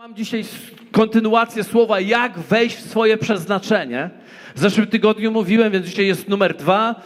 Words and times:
Mam 0.00 0.14
dzisiaj 0.14 0.44
kontynuację 0.92 1.64
słowa, 1.64 2.00
jak 2.00 2.38
wejść 2.38 2.76
w 2.76 2.90
swoje 2.90 3.18
przeznaczenie. 3.18 4.10
W 4.54 4.60
zeszłym 4.60 4.86
tygodniu 4.86 5.30
mówiłem, 5.30 5.72
więc 5.72 5.86
dzisiaj 5.86 6.06
jest 6.06 6.28
numer 6.28 6.56
dwa. 6.56 7.02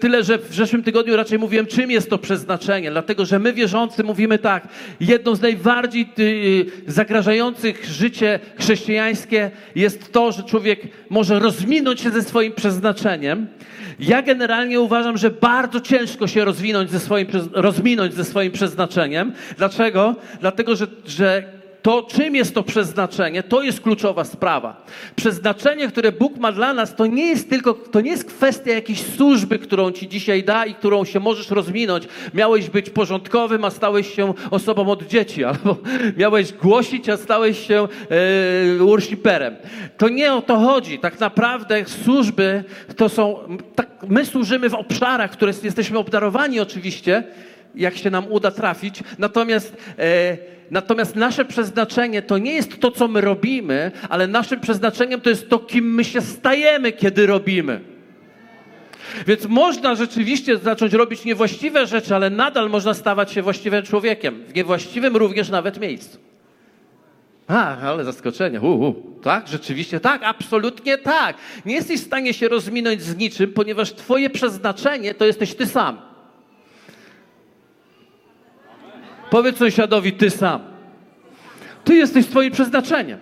Tyle, 0.00 0.24
że 0.24 0.38
w 0.38 0.54
zeszłym 0.54 0.82
tygodniu 0.82 1.16
raczej 1.16 1.38
mówiłem, 1.38 1.66
czym 1.66 1.90
jest 1.90 2.10
to 2.10 2.18
przeznaczenie. 2.18 2.90
Dlatego, 2.90 3.26
że 3.26 3.38
my 3.38 3.52
wierzący 3.52 4.04
mówimy 4.04 4.38
tak, 4.38 4.68
jedną 5.00 5.34
z 5.34 5.40
najbardziej 5.40 6.08
y, 6.18 6.66
zagrażających 6.86 7.84
życie 7.84 8.40
chrześcijańskie 8.58 9.50
jest 9.74 10.12
to, 10.12 10.32
że 10.32 10.42
człowiek 10.42 10.80
może 11.10 11.38
rozminąć 11.38 12.00
się 12.00 12.10
ze 12.10 12.22
swoim 12.22 12.52
przeznaczeniem. 12.52 13.46
Ja 14.00 14.22
generalnie 14.22 14.80
uważam, 14.80 15.18
że 15.18 15.30
bardzo 15.30 15.80
ciężko 15.80 16.26
się 16.26 16.44
rozwinąć 16.44 16.90
ze 16.90 17.00
swoim, 17.00 17.26
rozminąć 17.52 18.14
ze 18.14 18.24
swoim 18.24 18.52
przeznaczeniem. 18.52 19.32
Dlaczego? 19.56 20.16
Dlatego, 20.40 20.76
że, 20.76 20.86
że 21.06 21.57
to, 21.88 22.02
czym 22.02 22.36
jest 22.36 22.54
to 22.54 22.62
przeznaczenie, 22.62 23.42
to 23.42 23.62
jest 23.62 23.80
kluczowa 23.80 24.24
sprawa. 24.24 24.84
Przeznaczenie, 25.16 25.88
które 25.88 26.12
Bóg 26.12 26.36
ma 26.36 26.52
dla 26.52 26.74
nas, 26.74 26.96
to 26.96 27.06
nie 27.06 27.26
jest 27.26 27.50
tylko, 27.50 27.74
to 27.74 28.00
nie 28.00 28.10
jest 28.10 28.24
kwestia 28.24 28.72
jakiejś 28.72 29.02
służby, 29.02 29.58
którą 29.58 29.90
Ci 29.92 30.08
dzisiaj 30.08 30.44
da 30.44 30.66
i 30.66 30.74
którą 30.74 31.04
się 31.04 31.20
możesz 31.20 31.50
rozwinąć. 31.50 32.04
Miałeś 32.34 32.70
być 32.70 32.90
porządkowym, 32.90 33.64
a 33.64 33.70
stałeś 33.70 34.14
się 34.14 34.34
osobą 34.50 34.88
od 34.88 35.06
dzieci, 35.06 35.44
albo 35.50 35.76
miałeś 36.16 36.52
głosić, 36.52 37.08
a 37.08 37.16
stałeś 37.16 37.66
się 37.66 37.88
e, 38.10 38.76
worshiperem. 38.78 39.56
To 39.96 40.08
nie 40.08 40.32
o 40.32 40.42
to 40.42 40.58
chodzi. 40.58 40.98
Tak 40.98 41.20
naprawdę 41.20 41.84
służby 42.04 42.64
to 42.96 43.08
są, 43.08 43.38
tak, 43.74 43.88
my 44.08 44.26
służymy 44.26 44.70
w 44.70 44.74
obszarach, 44.74 45.30
które 45.30 45.52
jesteśmy 45.62 45.98
obdarowani 45.98 46.60
oczywiście, 46.60 47.24
jak 47.74 47.96
się 47.96 48.10
nam 48.10 48.32
uda 48.32 48.50
trafić, 48.50 49.00
natomiast 49.18 49.76
e, 49.98 50.58
Natomiast 50.70 51.16
nasze 51.16 51.44
przeznaczenie 51.44 52.22
to 52.22 52.38
nie 52.38 52.52
jest 52.52 52.80
to, 52.80 52.90
co 52.90 53.08
my 53.08 53.20
robimy, 53.20 53.90
ale 54.08 54.26
naszym 54.26 54.60
przeznaczeniem 54.60 55.20
to 55.20 55.30
jest 55.30 55.48
to, 55.48 55.58
kim 55.58 55.94
my 55.94 56.04
się 56.04 56.20
stajemy, 56.20 56.92
kiedy 56.92 57.26
robimy. 57.26 57.80
Więc 59.26 59.46
można 59.46 59.94
rzeczywiście 59.94 60.58
zacząć 60.58 60.92
robić 60.92 61.24
niewłaściwe 61.24 61.86
rzeczy, 61.86 62.14
ale 62.14 62.30
nadal 62.30 62.70
można 62.70 62.94
stawać 62.94 63.32
się 63.32 63.42
właściwym 63.42 63.82
człowiekiem. 63.82 64.44
W 64.48 64.54
niewłaściwym 64.54 65.16
również 65.16 65.48
nawet 65.48 65.80
miejscu. 65.80 66.18
A, 67.46 67.76
ale 67.76 68.04
zaskoczenie. 68.04 68.60
Uh, 68.60 68.80
uh. 68.80 68.94
Tak, 69.22 69.48
rzeczywiście 69.48 70.00
tak, 70.00 70.22
absolutnie 70.24 70.98
tak. 70.98 71.36
Nie 71.64 71.74
jesteś 71.74 72.00
w 72.00 72.04
stanie 72.04 72.34
się 72.34 72.48
rozminąć 72.48 73.02
z 73.02 73.16
niczym, 73.16 73.52
ponieważ 73.52 73.92
Twoje 73.92 74.30
przeznaczenie 74.30 75.14
to 75.14 75.24
jesteś 75.24 75.54
Ty 75.54 75.66
sam. 75.66 76.07
Powiedz 79.30 79.58
sąsiadowi, 79.58 80.12
ty 80.12 80.30
sam. 80.30 80.60
Ty 81.84 81.94
jesteś 81.94 82.26
swoim 82.26 82.52
przeznaczeniem. 82.52 83.18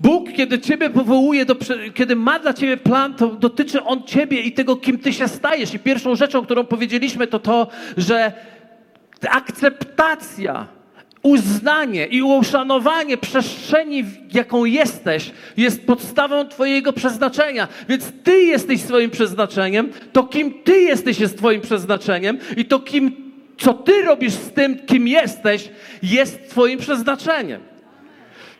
Bóg, 0.00 0.32
kiedy 0.36 0.58
Ciebie 0.58 0.90
powołuje, 0.90 1.44
do, 1.44 1.56
kiedy 1.94 2.16
ma 2.16 2.38
dla 2.38 2.54
Ciebie 2.54 2.76
plan, 2.76 3.14
to 3.14 3.26
dotyczy 3.26 3.82
On 3.82 4.02
Ciebie 4.02 4.40
i 4.40 4.52
tego, 4.52 4.76
kim 4.76 4.98
Ty 4.98 5.12
się 5.12 5.28
stajesz. 5.28 5.74
I 5.74 5.78
pierwszą 5.78 6.16
rzeczą, 6.16 6.44
którą 6.44 6.64
powiedzieliśmy, 6.64 7.26
to 7.26 7.38
to, 7.38 7.66
że 7.96 8.32
akceptacja, 9.30 10.66
uznanie 11.22 12.06
i 12.06 12.22
uszanowanie 12.22 13.16
przestrzeni, 13.16 14.04
jaką 14.34 14.64
jesteś, 14.64 15.30
jest 15.56 15.86
podstawą 15.86 16.48
Twojego 16.48 16.92
przeznaczenia. 16.92 17.68
Więc 17.88 18.12
Ty 18.24 18.42
jesteś 18.42 18.80
swoim 18.80 19.10
przeznaczeniem, 19.10 19.90
to 20.12 20.22
kim 20.22 20.54
Ty 20.64 20.80
jesteś 20.80 21.20
jest 21.20 21.38
Twoim 21.38 21.60
przeznaczeniem 21.60 22.38
i 22.56 22.64
to 22.64 22.78
kim 22.78 23.29
co 23.60 23.74
ty 23.74 24.02
robisz 24.02 24.32
z 24.32 24.52
tym, 24.52 24.78
kim 24.86 25.08
jesteś, 25.08 25.68
jest 26.02 26.50
Twoim 26.50 26.78
przeznaczeniem. 26.78 27.60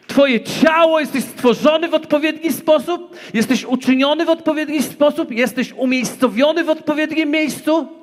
Twoje 0.06 0.40
ciało, 0.40 1.00
jesteś 1.00 1.24
stworzony 1.24 1.88
w 1.88 1.94
odpowiedni 1.94 2.52
sposób, 2.52 3.16
jesteś 3.34 3.64
uczyniony 3.64 4.24
w 4.24 4.28
odpowiedni 4.28 4.82
sposób, 4.82 5.32
jesteś 5.32 5.72
umiejscowiony 5.72 6.64
w 6.64 6.70
odpowiednim 6.70 7.30
miejscu. 7.30 7.99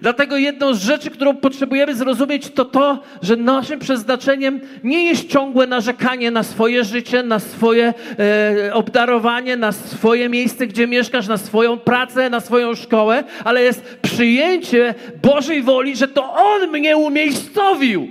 Dlatego 0.00 0.36
jedną 0.36 0.74
z 0.74 0.82
rzeczy, 0.82 1.10
którą 1.10 1.36
potrzebujemy 1.36 1.94
zrozumieć, 1.94 2.50
to 2.50 2.64
to, 2.64 3.02
że 3.22 3.36
naszym 3.36 3.80
przeznaczeniem 3.80 4.60
nie 4.84 5.04
jest 5.04 5.28
ciągłe 5.28 5.66
narzekanie 5.66 6.30
na 6.30 6.42
swoje 6.42 6.84
życie, 6.84 7.22
na 7.22 7.38
swoje 7.38 7.94
e, 8.18 8.74
obdarowanie, 8.74 9.56
na 9.56 9.72
swoje 9.72 10.28
miejsce, 10.28 10.66
gdzie 10.66 10.86
mieszkasz, 10.86 11.28
na 11.28 11.36
swoją 11.36 11.78
pracę, 11.78 12.30
na 12.30 12.40
swoją 12.40 12.74
szkołę, 12.74 13.24
ale 13.44 13.62
jest 13.62 13.98
przyjęcie 14.02 14.94
Bożej 15.22 15.62
woli, 15.62 15.96
że 15.96 16.08
to 16.08 16.34
On 16.34 16.70
mnie 16.70 16.96
umiejscowił. 16.96 18.08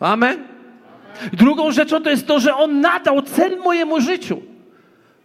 Amen. 0.00 0.34
Amen. 0.34 0.44
Drugą 1.32 1.72
rzeczą 1.72 2.02
to 2.02 2.10
jest 2.10 2.26
to, 2.26 2.40
że 2.40 2.56
On 2.56 2.80
nadał 2.80 3.22
cel 3.22 3.58
mojemu 3.58 4.00
życiu. 4.00 4.49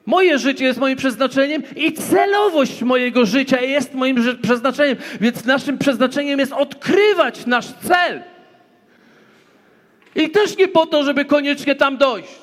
Moje 0.05 0.39
życie 0.39 0.65
jest 0.65 0.79
moim 0.79 0.97
przeznaczeniem 0.97 1.63
i 1.75 1.93
celowość 1.93 2.81
mojego 2.81 3.25
życia 3.25 3.61
jest 3.61 3.93
moim 3.93 4.39
przeznaczeniem. 4.41 4.97
Więc 5.21 5.45
naszym 5.45 5.77
przeznaczeniem 5.77 6.39
jest 6.39 6.53
odkrywać 6.53 7.45
nasz 7.45 7.67
cel. 7.67 8.23
I 10.15 10.29
też 10.29 10.57
nie 10.57 10.67
po 10.67 10.85
to, 10.85 11.03
żeby 11.03 11.25
koniecznie 11.25 11.75
tam 11.75 11.97
dojść, 11.97 12.41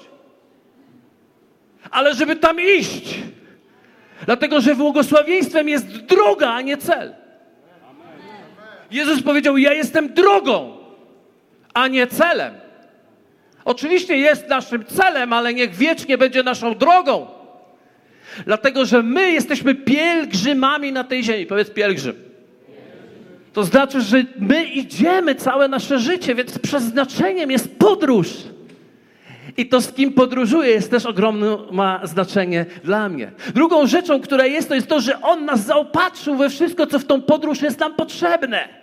ale 1.91 2.15
żeby 2.15 2.37
tam 2.37 2.61
iść. 2.61 3.15
Dlatego, 4.27 4.61
że 4.61 4.75
błogosławieństwem 4.75 5.69
jest 5.69 5.87
droga, 5.87 6.51
a 6.51 6.61
nie 6.61 6.77
cel. 6.77 7.15
Jezus 8.91 9.22
powiedział: 9.22 9.59
Ja 9.59 9.72
jestem 9.72 10.15
drogą, 10.15 10.78
a 11.75 11.89
nie 11.89 12.06
celem. 12.06 12.55
Oczywiście 13.65 14.17
jest 14.17 14.49
naszym 14.49 14.84
celem, 14.84 15.33
ale 15.33 15.55
niech 15.55 15.75
wiecznie 15.75 16.19
będzie 16.19 16.43
naszą 16.43 16.75
drogą. 16.75 17.41
Dlatego, 18.47 18.84
że 18.84 19.03
my 19.03 19.32
jesteśmy 19.32 19.75
pielgrzymami 19.75 20.93
na 20.93 21.04
tej 21.04 21.25
ziemi. 21.25 21.47
Powiedz 21.47 21.70
pielgrzym. 21.70 22.15
To 23.53 23.65
znaczy, 23.65 24.00
że 24.00 24.25
my 24.38 24.65
idziemy 24.65 25.34
całe 25.34 25.69
nasze 25.69 25.98
życie, 25.98 26.34
więc 26.34 26.59
przeznaczeniem 26.59 27.50
jest 27.50 27.78
podróż. 27.78 28.28
I 29.56 29.66
to, 29.66 29.81
z 29.81 29.92
kim 29.92 30.12
podróżuję, 30.12 30.71
jest 30.71 30.91
też 30.91 31.06
ogromne, 31.06 31.59
ma 31.71 32.00
znaczenie 32.06 32.66
dla 32.84 33.09
mnie. 33.09 33.32
Drugą 33.54 33.87
rzeczą, 33.87 34.21
która 34.21 34.47
jest, 34.47 34.69
to 34.69 34.75
jest 34.75 34.87
to, 34.87 35.00
że 35.00 35.22
On 35.22 35.44
nas 35.44 35.66
zaopatrzył 35.66 36.37
we 36.37 36.50
wszystko, 36.50 36.87
co 36.87 36.98
w 36.98 37.04
tą 37.04 37.22
podróż 37.22 37.62
jest 37.62 37.81
nam 37.81 37.94
potrzebne. 37.94 38.81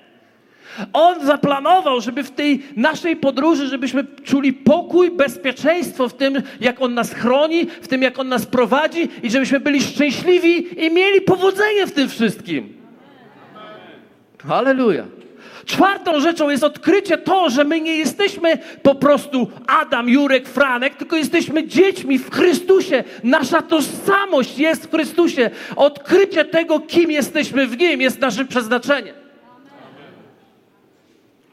On 0.94 1.25
zaplanował, 1.25 2.01
żeby 2.01 2.23
w 2.23 2.31
tej 2.31 2.63
naszej 2.75 3.16
podróży, 3.16 3.67
żebyśmy 3.67 4.06
czuli 4.23 4.53
pokój, 4.53 5.12
bezpieczeństwo 5.12 6.09
w 6.09 6.13
tym, 6.13 6.41
jak 6.62 6.81
On 6.81 6.94
nas 6.94 7.13
chroni, 7.13 7.66
w 7.81 7.88
tym, 7.88 8.01
jak 8.01 8.19
On 8.19 8.29
nas 8.29 8.45
prowadzi 8.45 9.09
i 9.23 9.29
żebyśmy 9.29 9.59
byli 9.59 9.81
szczęśliwi 9.81 10.85
i 10.85 10.91
mieli 10.91 11.22
powodzenie 11.22 11.88
w 11.88 11.91
tym 11.91 12.09
wszystkim. 12.09 12.73
Halleluja. 14.47 15.03
Czwartą 15.66 16.19
rzeczą 16.19 16.50
jest 16.50 16.63
odkrycie 16.63 17.18
to, 17.18 17.50
że 17.50 17.63
my 17.63 17.81
nie 17.81 17.97
jesteśmy 17.97 18.57
po 18.84 18.95
prostu 18.95 19.47
Adam, 19.68 20.09
Jurek, 20.09 20.50
Franek, 20.50 20.95
tylko 20.95 21.16
jesteśmy 21.16 21.68
dziećmi 21.68 22.19
w 22.19 22.31
Chrystusie. 22.31 23.03
Nasza 23.23 23.62
tożsamość 23.62 24.57
jest 24.57 24.85
w 24.85 24.91
Chrystusie. 24.91 25.50
Odkrycie 25.75 26.45
tego, 26.45 26.79
kim 26.79 27.12
jesteśmy 27.12 27.68
w 27.68 27.78
Nim, 27.78 28.01
jest 28.01 28.19
naszym 28.19 28.47
przeznaczeniem. 28.47 29.19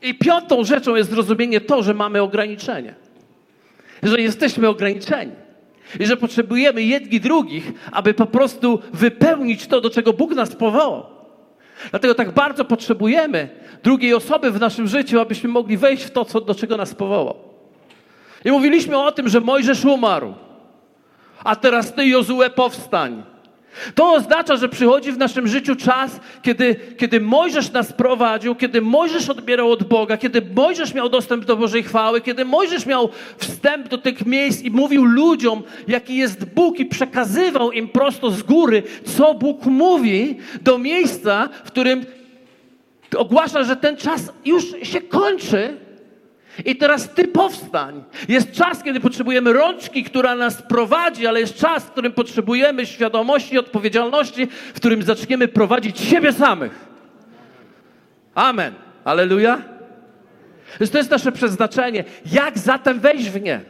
I 0.03 0.15
piątą 0.15 0.65
rzeczą 0.65 0.95
jest 0.95 1.11
zrozumienie 1.11 1.61
to, 1.61 1.83
że 1.83 1.95
mamy 1.95 2.23
ograniczenie. 2.23 2.95
Że 4.03 4.21
jesteśmy 4.21 4.69
ograniczeni. 4.69 5.33
I 6.01 6.07
że 6.07 6.17
potrzebujemy 6.17 6.83
jedni 6.83 7.21
drugich, 7.21 7.73
aby 7.93 8.15
po 8.15 8.27
prostu 8.27 8.83
wypełnić 8.93 9.67
to, 9.67 9.81
do 9.81 9.91
czego 9.91 10.13
Bóg 10.13 10.35
nas 10.35 10.57
powołał. 10.57 11.07
Dlatego 11.91 12.15
tak 12.15 12.33
bardzo 12.33 12.65
potrzebujemy 12.65 13.49
drugiej 13.83 14.15
osoby 14.15 14.51
w 14.51 14.61
naszym 14.61 14.89
życiu, 14.89 15.21
abyśmy 15.21 15.49
mogli 15.49 15.77
wejść 15.77 16.05
w 16.05 16.11
to, 16.11 16.25
co, 16.25 16.41
do 16.41 16.55
czego 16.55 16.77
nas 16.77 16.95
powołał. 16.95 17.37
I 18.45 18.51
mówiliśmy 18.51 18.99
o 18.99 19.13
tym, 19.13 19.29
że 19.29 19.41
Mojżesz 19.41 19.85
umarł. 19.85 20.35
A 21.45 21.57
teraz 21.57 21.95
ty, 21.95 22.07
Jozue, 22.07 22.51
powstań. 22.55 23.23
To 23.95 24.13
oznacza, 24.13 24.57
że 24.57 24.69
przychodzi 24.69 25.13
w 25.13 25.19
naszym 25.19 25.49
życiu 25.49 25.77
czas, 25.77 26.21
kiedy, 26.43 26.77
kiedy 26.99 27.21
Mojżesz 27.21 27.73
nas 27.73 27.93
prowadził, 27.93 28.55
kiedy 28.55 28.81
Mojżesz 28.81 29.31
odbierał 29.31 29.73
od 29.73 29.85
Boga, 29.85 30.17
kiedy 30.17 30.43
Mojżesz 30.55 30.95
miał 30.95 31.09
dostęp 31.09 31.45
do 31.45 31.57
Bożej 31.57 31.83
chwały, 31.83 32.21
kiedy 32.21 32.45
Mojżesz 32.45 32.87
miał 32.87 33.09
wstęp 33.39 33.89
do 33.89 33.99
tych 33.99 34.27
miejsc 34.27 34.63
i 34.63 34.71
mówił 34.71 35.05
ludziom, 35.05 35.63
jaki 35.89 36.17
jest 36.17 36.45
Bóg 36.45 36.79
i 36.79 36.87
przekazywał 36.87 37.73
im 37.73 37.89
prosto 37.89 38.31
z 38.31 38.43
góry, 38.43 38.83
co 39.17 39.35
Bóg 39.35 39.67
mówi 39.67 40.39
do 40.63 40.79
miejsca, 40.79 41.49
w 41.65 41.67
którym 41.67 42.05
ogłasza, 43.17 43.65
że 43.65 43.77
ten 43.77 43.97
czas 43.97 44.33
już 44.45 44.65
się 44.83 45.01
kończy 45.01 45.86
i 46.65 46.77
teraz 46.77 47.09
ty 47.11 47.29
powstań. 47.29 48.05
Jest 48.29 48.53
czas, 48.53 48.83
kiedy 48.83 49.01
potrzebujemy 49.01 49.53
rączki, 49.53 50.05
która 50.05 50.35
nas 50.35 50.63
prowadzi, 50.63 51.27
ale 51.27 51.41
jest 51.41 51.57
czas, 51.57 51.85
w 51.85 51.91
którym 51.91 52.13
potrzebujemy 52.13 52.87
świadomości, 52.87 53.59
odpowiedzialności, 53.59 54.47
w 54.47 54.77
którym 54.77 55.03
zaczniemy 55.03 55.49
prowadzić 55.49 56.01
siebie 56.01 56.33
samych. 56.33 56.87
Amen. 58.35 58.75
Aleluja. 59.05 59.63
Więc 60.81 60.91
to 60.91 60.99
jest 60.99 61.11
nasze 61.11 61.33
przeznaczenie. 61.33 62.05
Jak 62.33 62.59
zatem 62.59 63.01
wejść 63.01 63.31
w 63.31 63.43
nie? 63.43 63.61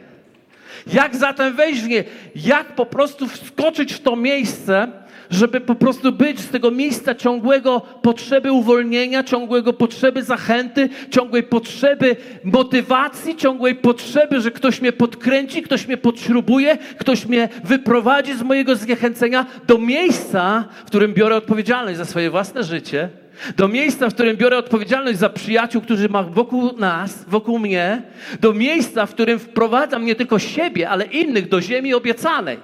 Jak 0.93 1.15
zatem 1.15 1.55
wejść 1.55 1.81
w 1.81 1.87
nie? 1.87 2.03
Jak 2.35 2.75
po 2.75 2.85
prostu 2.85 3.27
wskoczyć 3.27 3.93
w 3.93 3.99
to 3.99 4.15
miejsce, 4.15 4.87
żeby 5.29 5.61
po 5.61 5.75
prostu 5.75 6.11
być 6.11 6.39
z 6.39 6.49
tego 6.49 6.71
miejsca 6.71 7.15
ciągłego 7.15 7.79
potrzeby 7.79 8.51
uwolnienia, 8.51 9.23
ciągłego 9.23 9.73
potrzeby 9.73 10.23
zachęty, 10.23 10.89
ciągłej 11.09 11.43
potrzeby 11.43 12.15
motywacji, 12.43 13.35
ciągłej 13.35 13.75
potrzeby, 13.75 14.41
że 14.41 14.51
ktoś 14.51 14.81
mnie 14.81 14.91
podkręci, 14.91 15.61
ktoś 15.61 15.87
mnie 15.87 15.97
podśrubuje, 15.97 16.77
ktoś 16.97 17.25
mnie 17.25 17.49
wyprowadzi 17.63 18.33
z 18.33 18.41
mojego 18.41 18.75
zniechęcenia 18.75 19.45
do 19.67 19.77
miejsca, 19.77 20.65
w 20.83 20.87
którym 20.87 21.13
biorę 21.13 21.35
odpowiedzialność 21.35 21.97
za 21.97 22.05
swoje 22.05 22.29
własne 22.29 22.63
życie, 22.63 23.09
do 23.57 23.67
miejsca, 23.67 24.09
w 24.09 24.13
którym 24.13 24.37
biorę 24.37 24.57
odpowiedzialność 24.57 25.19
za 25.19 25.29
przyjaciół, 25.29 25.81
którzy 25.81 26.09
ma 26.09 26.23
wokół 26.23 26.77
nas, 26.77 27.25
wokół 27.27 27.59
mnie, 27.59 28.01
do 28.39 28.53
miejsca, 28.53 29.05
w 29.05 29.13
którym 29.13 29.39
wprowadzam 29.39 30.05
nie 30.05 30.15
tylko 30.15 30.39
siebie, 30.39 30.89
ale 30.89 31.05
innych 31.05 31.49
do 31.49 31.61
ziemi 31.61 31.93
obiecanej. 31.93 32.57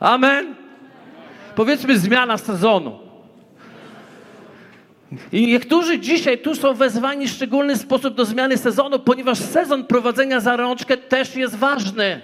Amen. 0.00 0.59
Powiedzmy 1.54 1.98
zmiana 1.98 2.38
sezonu. 2.38 2.98
I 5.32 5.46
niektórzy 5.46 5.98
dzisiaj 5.98 6.38
tu 6.38 6.54
są 6.54 6.74
wezwani 6.74 7.28
w 7.28 7.30
szczególny 7.30 7.76
sposób 7.76 8.14
do 8.14 8.24
zmiany 8.24 8.56
sezonu, 8.56 8.98
ponieważ 8.98 9.38
sezon 9.38 9.84
prowadzenia 9.84 10.40
za 10.40 10.56
rączkę 10.56 10.96
też 10.96 11.36
jest 11.36 11.56
ważny. 11.56 12.20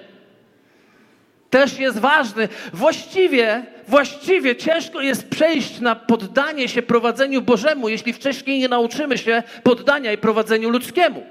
Też 1.51 1.79
jest 1.79 1.99
ważny. 1.99 2.49
Właściwie, 2.73 3.67
właściwie 3.89 4.57
ciężko 4.57 5.01
jest 5.01 5.29
przejść 5.29 5.81
na 5.81 5.95
poddanie 5.95 6.69
się 6.69 6.83
prowadzeniu 6.83 7.43
Bożemu, 7.43 7.89
jeśli 7.89 8.13
wcześniej 8.13 8.59
nie 8.59 8.69
nauczymy 8.69 9.19
się 9.19 9.43
poddania 9.63 10.13
i 10.13 10.19
prowadzeniu 10.19 10.71
ludzkiemu. 10.71 11.23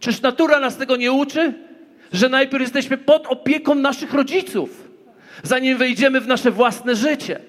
Czyż 0.00 0.20
natura 0.20 0.60
nas 0.60 0.76
tego 0.76 0.96
nie 0.96 1.12
uczy? 1.12 1.54
Że 2.12 2.28
najpierw 2.28 2.62
jesteśmy 2.62 2.98
pod 2.98 3.26
opieką 3.26 3.74
naszych 3.74 4.14
rodziców 4.14 4.81
zanim 5.42 5.78
wejdziemy 5.78 6.20
w 6.20 6.26
nasze 6.26 6.50
własne 6.50 6.96
życie. 6.96 7.40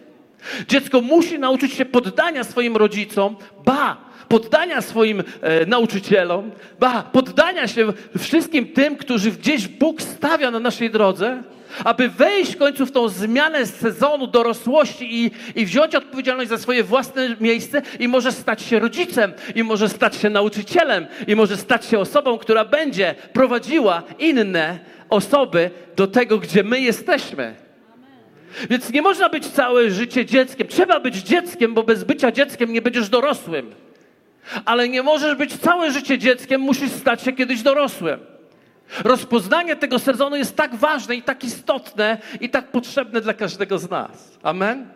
Dziecko 0.68 1.02
musi 1.02 1.40
nauczyć 1.40 1.74
się 1.74 1.86
poddania 1.86 2.44
swoim 2.44 2.78
rodzicom, 2.78 3.36
ba, 3.66 3.98
poddania 4.28 4.82
swoim 4.82 5.24
e, 5.42 5.66
nauczycielom, 5.66 6.52
ba, 6.80 7.04
poddania 7.04 7.68
się 7.68 7.94
wszystkim 8.18 8.68
tym, 8.68 8.96
którzy 8.96 9.32
gdzieś 9.32 9.68
Bóg 9.68 10.02
stawia 10.02 10.52
na 10.52 10.60
naszej 10.60 10.90
drodze, 10.90 11.44
aby 11.84 12.10
wejść 12.10 12.56
w 12.56 12.58
końcu 12.58 12.86
w 12.86 12.92
tą 12.92 13.10
zmianę 13.10 13.66
sezonu 13.66 14.28
dorosłości 14.28 15.26
i, 15.26 15.32
i 15.56 15.66
wziąć 15.66 15.96
odpowiedzialność 15.96 16.50
za 16.50 16.58
swoje 16.58 16.84
własne 16.84 17.36
miejsce 17.40 17.82
i 18.00 18.08
może 18.08 18.32
stać 18.32 18.62
się 18.62 18.80
rodzicem, 18.80 19.34
i 19.56 19.64
może 19.64 19.90
stać 19.90 20.16
się 20.16 20.30
nauczycielem, 20.30 21.06
i 21.28 21.36
może 21.36 21.58
stać 21.58 21.86
się 21.86 22.00
osobą, 22.00 22.38
która 22.38 22.66
będzie 22.66 23.16
prowadziła 23.34 24.04
inne 24.20 24.80
osoby 25.10 25.72
do 25.96 26.08
tego, 26.08 26.38
gdzie 26.38 26.64
my 26.64 26.82
jesteśmy. 26.82 27.63
Więc 28.70 28.90
nie 28.90 29.02
można 29.02 29.30
być 29.30 29.48
całe 29.48 29.92
życie 29.92 30.26
dzieckiem. 30.26 30.68
Trzeba 30.68 31.00
być 31.00 31.16
dzieckiem, 31.16 31.74
bo 31.74 31.84
bez 31.84 32.04
bycia 32.04 32.32
dzieckiem 32.32 32.74
nie 32.74 32.82
będziesz 32.82 33.10
dorosłym. 33.10 33.72
Ale 34.66 34.90
nie 34.90 35.04
możesz 35.04 35.36
być 35.36 35.58
całe 35.58 35.92
życie 35.92 36.18
dzieckiem, 36.18 36.62
musisz 36.62 36.92
stać 36.92 37.22
się 37.22 37.34
kiedyś 37.34 37.62
dorosłym. 37.62 38.20
Rozpoznanie 39.04 39.76
tego 39.76 40.00
sezonu 40.00 40.36
jest 40.36 40.56
tak 40.56 40.76
ważne 40.76 41.16
i 41.16 41.22
tak 41.22 41.44
istotne 41.44 42.18
i 42.42 42.50
tak 42.50 42.68
potrzebne 42.68 43.22
dla 43.22 43.34
każdego 43.34 43.80
z 43.80 43.90
nas. 43.90 44.38
Amen? 44.44 44.88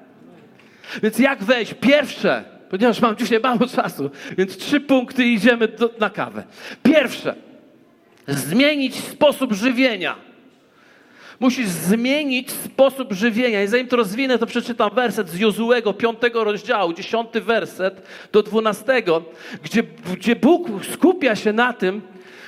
Więc 1.04 1.20
jak 1.20 1.44
wejść? 1.44 1.74
Pierwsze, 1.74 2.44
ponieważ 2.70 3.02
mam 3.02 3.16
dzisiaj 3.16 3.40
mało 3.40 3.68
czasu, 3.76 4.10
więc 4.38 4.58
trzy 4.58 4.80
punkty 4.80 5.26
i 5.26 5.34
idziemy 5.34 5.68
do, 5.68 5.90
na 6.00 6.10
kawę. 6.10 6.44
Pierwsze, 6.84 7.36
zmienić 8.28 8.96
sposób 8.96 9.54
żywienia. 9.54 10.27
Musisz 11.40 11.68
zmienić 11.68 12.52
sposób 12.52 13.14
żywienia. 13.14 13.64
I 13.64 13.68
zanim 13.68 13.88
to 13.88 13.96
rozwinę, 13.96 14.38
to 14.38 14.46
przeczytam 14.46 14.90
werset 14.96 15.30
z 15.30 15.40
Jozułego, 15.40 15.94
piątego 15.94 16.44
rozdziału, 16.44 16.94
dziesiąty 16.94 17.42
werset 17.42 18.02
do 18.32 18.44
dwunastego, 18.44 19.24
gdzie, 19.64 19.84
gdzie 20.14 20.36
Bóg 20.36 20.68
skupia 20.94 21.36
się 21.36 21.54
na 21.54 21.74
tym, 21.74 22.02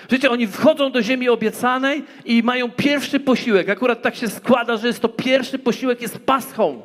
Wiecie, 0.09 0.31
oni 0.31 0.47
wchodzą 0.47 0.91
do 0.91 1.01
ziemi 1.01 1.29
obiecanej 1.29 2.03
i 2.25 2.43
mają 2.43 2.71
pierwszy 2.71 3.19
posiłek. 3.19 3.69
Akurat 3.69 4.01
tak 4.01 4.15
się 4.15 4.27
składa, 4.27 4.77
że 4.77 4.87
jest 4.87 4.99
to 4.99 5.09
pierwszy 5.09 5.59
posiłek, 5.59 6.01
jest 6.01 6.19
paschą. 6.19 6.81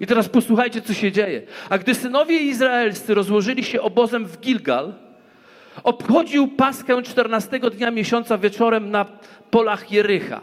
I 0.00 0.06
teraz 0.06 0.28
posłuchajcie, 0.28 0.82
co 0.82 0.94
się 0.94 1.12
dzieje. 1.12 1.42
A 1.70 1.78
gdy 1.78 1.94
synowie 1.94 2.38
izraelscy 2.38 3.14
rozłożyli 3.14 3.64
się 3.64 3.82
obozem 3.82 4.26
w 4.26 4.40
Gilgal, 4.40 4.94
obchodził 5.82 6.48
paschę 6.48 7.02
14 7.02 7.58
dnia 7.58 7.90
miesiąca 7.90 8.38
wieczorem 8.38 8.90
na 8.90 9.06
polach 9.50 9.92
Jericha. 9.92 10.40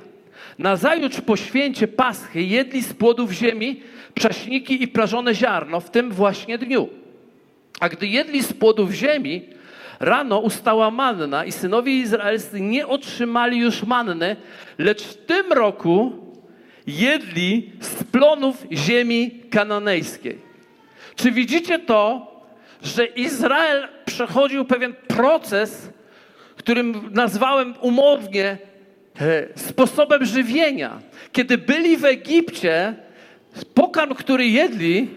Nazajutrz 0.60 1.22
po 1.22 1.38
święcie 1.38 1.88
Paschy 1.88 2.42
jedli 2.42 2.82
z 2.82 2.94
płodów 2.94 3.32
ziemi 3.32 3.82
prześniki 4.14 4.84
i 4.84 4.88
prażone 4.88 5.36
ziarno 5.36 5.80
w 5.80 5.90
tym 5.90 6.12
właśnie 6.12 6.58
dniu. 6.58 6.90
A 7.80 7.90
gdy 7.90 8.08
jedli 8.08 8.44
z 8.44 8.54
płodów 8.54 8.92
ziemi, 8.92 9.42
rano 10.00 10.40
ustała 10.40 10.92
manna 10.92 11.46
i 11.46 11.52
synowie 11.52 11.94
izraelscy 11.94 12.62
nie 12.62 12.88
otrzymali 12.88 13.58
już 13.58 13.84
manny, 13.84 14.36
lecz 14.78 15.04
w 15.04 15.26
tym 15.26 15.54
roku 15.54 16.14
jedli 16.88 17.72
z 17.80 18.04
plonów 18.04 18.66
ziemi 18.72 19.32
kananejskiej. 19.50 20.42
Czy 21.16 21.32
widzicie 21.32 21.80
to, 21.80 22.32
że 22.84 23.06
Izrael 23.06 23.88
przechodził 24.06 24.66
pewien 24.66 24.94
proces, 25.08 25.90
którym 26.56 27.10
nazwałem 27.12 27.74
umownie 27.82 28.58
sposobem 29.56 30.26
żywienia. 30.26 31.00
Kiedy 31.32 31.58
byli 31.58 31.98
w 31.98 32.06
Egipcie, 32.06 32.94
pokarm, 33.74 34.14
który 34.14 34.48
jedli, 34.48 35.08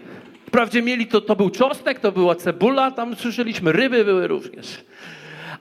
wprawdzie 0.47 0.81
mieli 0.81 1.07
to, 1.07 1.21
to 1.21 1.35
był 1.35 1.49
czosnek, 1.49 1.99
to 1.99 2.11
była 2.11 2.35
cebula, 2.35 2.91
tam 2.91 3.15
słyszeliśmy, 3.15 3.71
ryby 3.71 4.05
były 4.05 4.27
również. 4.27 4.67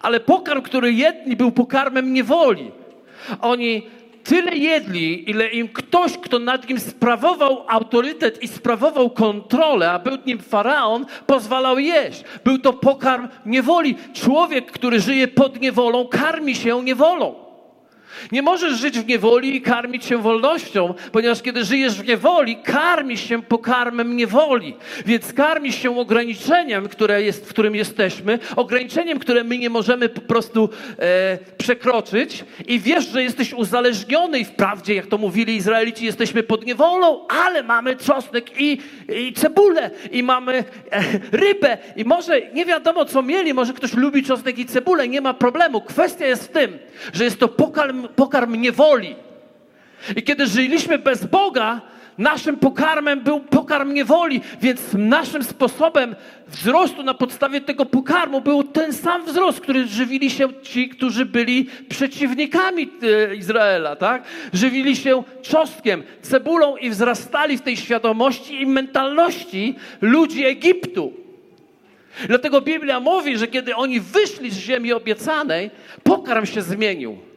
Ale 0.00 0.20
pokarm, 0.20 0.62
który 0.62 0.93
jedli, 0.93 1.37
był 1.37 1.52
pokarmem 1.52 2.12
niewoli. 2.12 2.70
Oni 3.40 3.87
tyle 4.25 4.56
jedli, 4.56 5.31
ile 5.31 5.49
im 5.49 5.69
ktoś, 5.69 6.19
kto 6.19 6.38
nad 6.38 6.69
nim 6.69 6.81
sprawował 6.81 7.64
autorytet 7.69 8.43
i 8.43 8.49
sprawował 8.49 9.11
kontrolę, 9.11 9.91
a 9.91 9.99
był 9.99 10.19
nim 10.26 10.38
faraon, 10.38 11.06
pozwalał 11.26 11.79
jeść. 11.79 12.25
Był 12.44 12.58
to 12.58 12.73
pokarm 12.73 13.29
niewoli. 13.46 13.96
Człowiek, 14.12 14.73
który 14.73 15.00
żyje 15.00 15.29
pod 15.29 15.61
niewolą, 15.61 16.08
karmi 16.08 16.55
się 16.55 16.84
niewolą. 16.84 17.48
Nie 18.32 18.43
możesz 18.43 18.79
żyć 18.79 18.98
w 18.98 19.06
niewoli 19.06 19.56
i 19.56 19.63
karmić 19.63 20.05
się 20.05 20.19
wolnością, 20.19 20.94
ponieważ 21.13 21.43
kiedy 21.43 21.65
żyjesz 21.65 21.94
w 21.94 22.08
niewoli, 22.08 22.56
karmisz 22.56 23.29
się 23.29 23.43
pokarmem 23.43 24.17
niewoli. 24.17 24.77
Więc 25.06 25.32
karmisz 25.32 25.82
się 25.82 25.98
ograniczeniem, 25.98 26.89
które 26.89 27.22
jest, 27.22 27.46
w 27.46 27.48
którym 27.48 27.75
jesteśmy, 27.75 28.39
ograniczeniem, 28.56 29.19
które 29.19 29.44
my 29.44 29.58
nie 29.58 29.70
możemy 29.70 30.08
po 30.08 30.20
prostu 30.20 30.69
e, 30.98 31.39
przekroczyć 31.58 32.44
i 32.67 32.79
wiesz, 32.79 33.08
że 33.08 33.22
jesteś 33.22 33.53
uzależniony 33.53 34.39
i 34.39 34.44
wprawdzie, 34.44 34.94
jak 34.94 35.06
to 35.06 35.19
mówili 35.19 35.56
Izraelici, 35.56 36.05
jesteśmy 36.05 36.43
pod 36.43 36.67
niewolą, 36.67 37.27
ale 37.29 37.63
mamy 37.63 37.96
czosnek 37.96 38.60
i, 38.60 38.79
i 39.08 39.32
cebulę 39.32 39.91
i 40.10 40.22
mamy 40.22 40.65
e, 40.91 41.03
rybę 41.32 41.79
i 41.96 42.05
może 42.05 42.41
nie 42.53 42.65
wiadomo, 42.65 43.05
co 43.05 43.22
mieli, 43.22 43.55
może 43.55 43.72
ktoś 43.72 43.94
lubi 43.94 44.22
czosnek 44.22 44.58
i 44.58 44.67
cebulę, 44.67 45.08
nie 45.08 45.20
ma 45.20 45.34
problemu. 45.34 45.81
Kwestia 45.81 46.27
jest 46.27 46.44
w 46.44 46.48
tym, 46.48 46.79
że 47.13 47.25
jest 47.25 47.41
to 47.41 47.48
pokarm 47.48 48.07
pokarm 48.17 48.55
niewoli. 48.55 49.17
I 50.17 50.22
kiedy 50.22 50.46
żyliśmy 50.46 50.98
bez 50.98 51.24
Boga, 51.24 51.81
naszym 52.19 52.56
pokarmem 52.56 53.20
był 53.20 53.41
pokarm 53.41 53.94
niewoli, 53.94 54.41
więc 54.60 54.81
naszym 54.94 55.44
sposobem 55.44 56.17
wzrostu 56.48 57.03
na 57.03 57.15
podstawie 57.15 57.60
tego 57.60 57.86
pokarmu 57.86 58.41
był 58.41 58.65
ten 58.65 58.93
sam 58.93 59.24
wzrost, 59.24 59.60
który 59.60 59.86
żywili 59.86 60.31
się 60.31 60.48
ci, 60.62 60.88
którzy 60.88 61.27
byli 61.27 61.67
przeciwnikami 61.88 62.91
e, 63.03 63.36
Izraela, 63.36 63.96
tak? 63.96 64.22
Żywili 64.53 64.96
się 64.96 65.22
czosnkiem, 65.43 66.03
cebulą 66.22 66.77
i 66.77 66.91
wzrastali 66.91 67.58
w 67.58 67.62
tej 67.62 67.77
świadomości 67.77 68.62
i 68.62 68.67
mentalności 68.67 69.74
ludzi 70.00 70.44
Egiptu. 70.44 71.12
Dlatego 72.29 72.60
Biblia 72.60 73.00
mówi, 73.00 73.38
że 73.38 73.46
kiedy 73.46 73.77
oni 73.77 74.00
wyszli 74.00 74.50
z 74.50 74.58
ziemi 74.58 74.93
obiecanej, 74.93 75.70
pokarm 76.03 76.46
się 76.46 76.62
zmienił. 76.62 77.28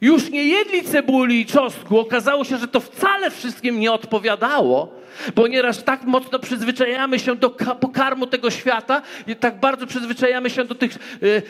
Już 0.00 0.30
nie 0.30 0.44
jedli 0.44 0.82
cebuli 0.82 1.40
i 1.40 1.46
czosnku. 1.46 1.98
Okazało 1.98 2.44
się, 2.44 2.58
że 2.58 2.68
to 2.68 2.80
wcale 2.80 3.30
wszystkim 3.30 3.80
nie 3.80 3.92
odpowiadało, 3.92 4.94
ponieważ 5.34 5.82
tak 5.82 6.04
mocno 6.04 6.38
przyzwyczajamy 6.38 7.18
się 7.18 7.36
do 7.36 7.50
pokarmu 7.50 8.26
tego 8.26 8.50
świata 8.50 9.02
i 9.26 9.36
tak 9.36 9.60
bardzo 9.60 9.86
przyzwyczajamy 9.86 10.50
się 10.50 10.64
do 10.64 10.74
tych, 10.74 10.98
y, 11.22 11.42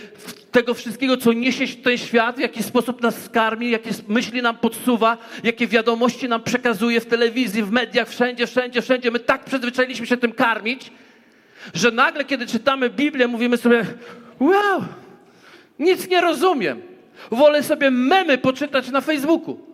tego 0.52 0.75
wszystkiego, 0.75 1.17
co 1.17 1.33
niesie 1.33 1.67
ten 1.69 1.99
świat, 1.99 2.37
w 2.37 2.40
jaki 2.40 2.62
sposób 2.62 3.02
nas 3.02 3.23
skarmi, 3.25 3.71
jakie 3.71 3.90
myśli 4.09 4.43
nam 4.43 4.57
podsuwa, 4.59 5.19
jakie 5.45 5.67
wiadomości 5.67 6.28
nam 6.28 6.43
przekazuje 6.43 7.00
w 7.00 7.07
telewizji, 7.07 7.62
w 7.62 7.71
mediach, 7.71 8.09
wszędzie, 8.09 8.47
wszędzie, 8.47 8.83
wszędzie. 8.83 9.11
My 9.11 9.21
tak 9.21 9.45
przyzwyczailiśmy 9.45 10.07
się 10.07 10.17
tym 10.17 10.33
karmić, 10.33 10.93
że 11.75 11.90
nagle, 11.90 12.25
kiedy 12.25 12.47
czytamy 12.47 12.90
Biblię, 12.90 13.28
mówimy 13.28 13.57
sobie, 13.57 13.85
Wow! 14.40 14.85
Nic 15.78 16.09
nie 16.09 16.21
rozumiem. 16.21 16.83
Wolę 17.31 17.63
sobie 17.63 17.91
memy 17.91 18.39
poczytać 18.39 18.91
na 18.91 19.01
Facebooku. 19.01 19.69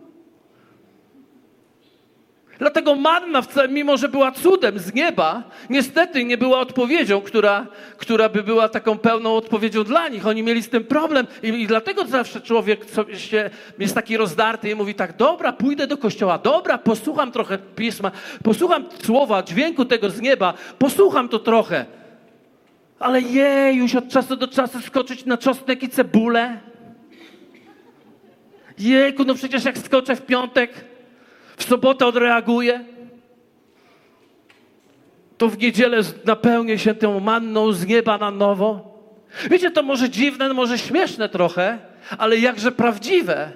Dlatego 2.59 2.95
manna, 2.95 3.41
mimo 3.69 3.97
że 3.97 4.09
była 4.09 4.31
cudem 4.31 4.79
z 4.79 4.93
nieba, 4.93 5.43
niestety 5.69 6.25
nie 6.25 6.37
była 6.37 6.59
odpowiedzią, 6.59 7.21
która, 7.21 7.67
która 7.97 8.29
by 8.29 8.43
była 8.43 8.69
taką 8.69 8.97
pełną 8.97 9.35
odpowiedzią 9.35 9.83
dla 9.83 10.07
nich. 10.07 10.27
Oni 10.27 10.43
mieli 10.43 10.63
z 10.63 10.69
tym 10.69 10.83
problem 10.83 11.27
i, 11.43 11.47
i 11.47 11.67
dlatego 11.67 12.05
zawsze 12.05 12.41
człowiek 12.41 12.85
się, 13.17 13.49
jest 13.79 13.95
taki 13.95 14.17
rozdarty 14.17 14.69
i 14.69 14.75
mówi 14.75 14.95
tak, 14.95 15.17
dobra, 15.17 15.53
pójdę 15.53 15.87
do 15.87 15.97
kościoła, 15.97 16.37
dobra, 16.37 16.77
posłucham 16.77 17.31
trochę 17.31 17.57
pisma, 17.57 18.11
posłucham 18.43 18.85
słowa, 19.03 19.43
dźwięku 19.43 19.85
tego 19.85 20.09
z 20.09 20.21
nieba, 20.21 20.53
posłucham 20.79 21.29
to 21.29 21.39
trochę. 21.39 21.85
Ale 22.99 23.21
jej, 23.21 23.75
już 23.75 23.95
od 23.95 24.09
czasu 24.09 24.35
do 24.35 24.47
czasu 24.47 24.81
skoczyć 24.81 25.25
na 25.25 25.37
czosnek 25.37 25.83
i 25.83 25.89
cebulę. 25.89 26.59
Jejku, 28.79 29.23
no 29.23 29.35
przecież 29.35 29.65
jak 29.65 29.77
skoczę 29.77 30.15
w 30.15 30.25
piątek, 30.25 30.85
w 31.57 31.63
sobotę 31.63 32.05
odreaguję, 32.05 32.85
to 35.37 35.49
w 35.49 35.57
niedzielę 35.57 36.01
napełnię 36.25 36.79
się 36.79 36.95
tą 36.95 37.19
manną 37.19 37.71
z 37.71 37.85
nieba 37.85 38.17
na 38.17 38.31
nowo. 38.31 38.95
Wiecie, 39.51 39.71
to 39.71 39.83
może 39.83 40.09
dziwne, 40.09 40.53
może 40.53 40.77
śmieszne 40.77 41.29
trochę, 41.29 41.77
ale 42.17 42.37
jakże 42.37 42.71
prawdziwe. 42.71 43.51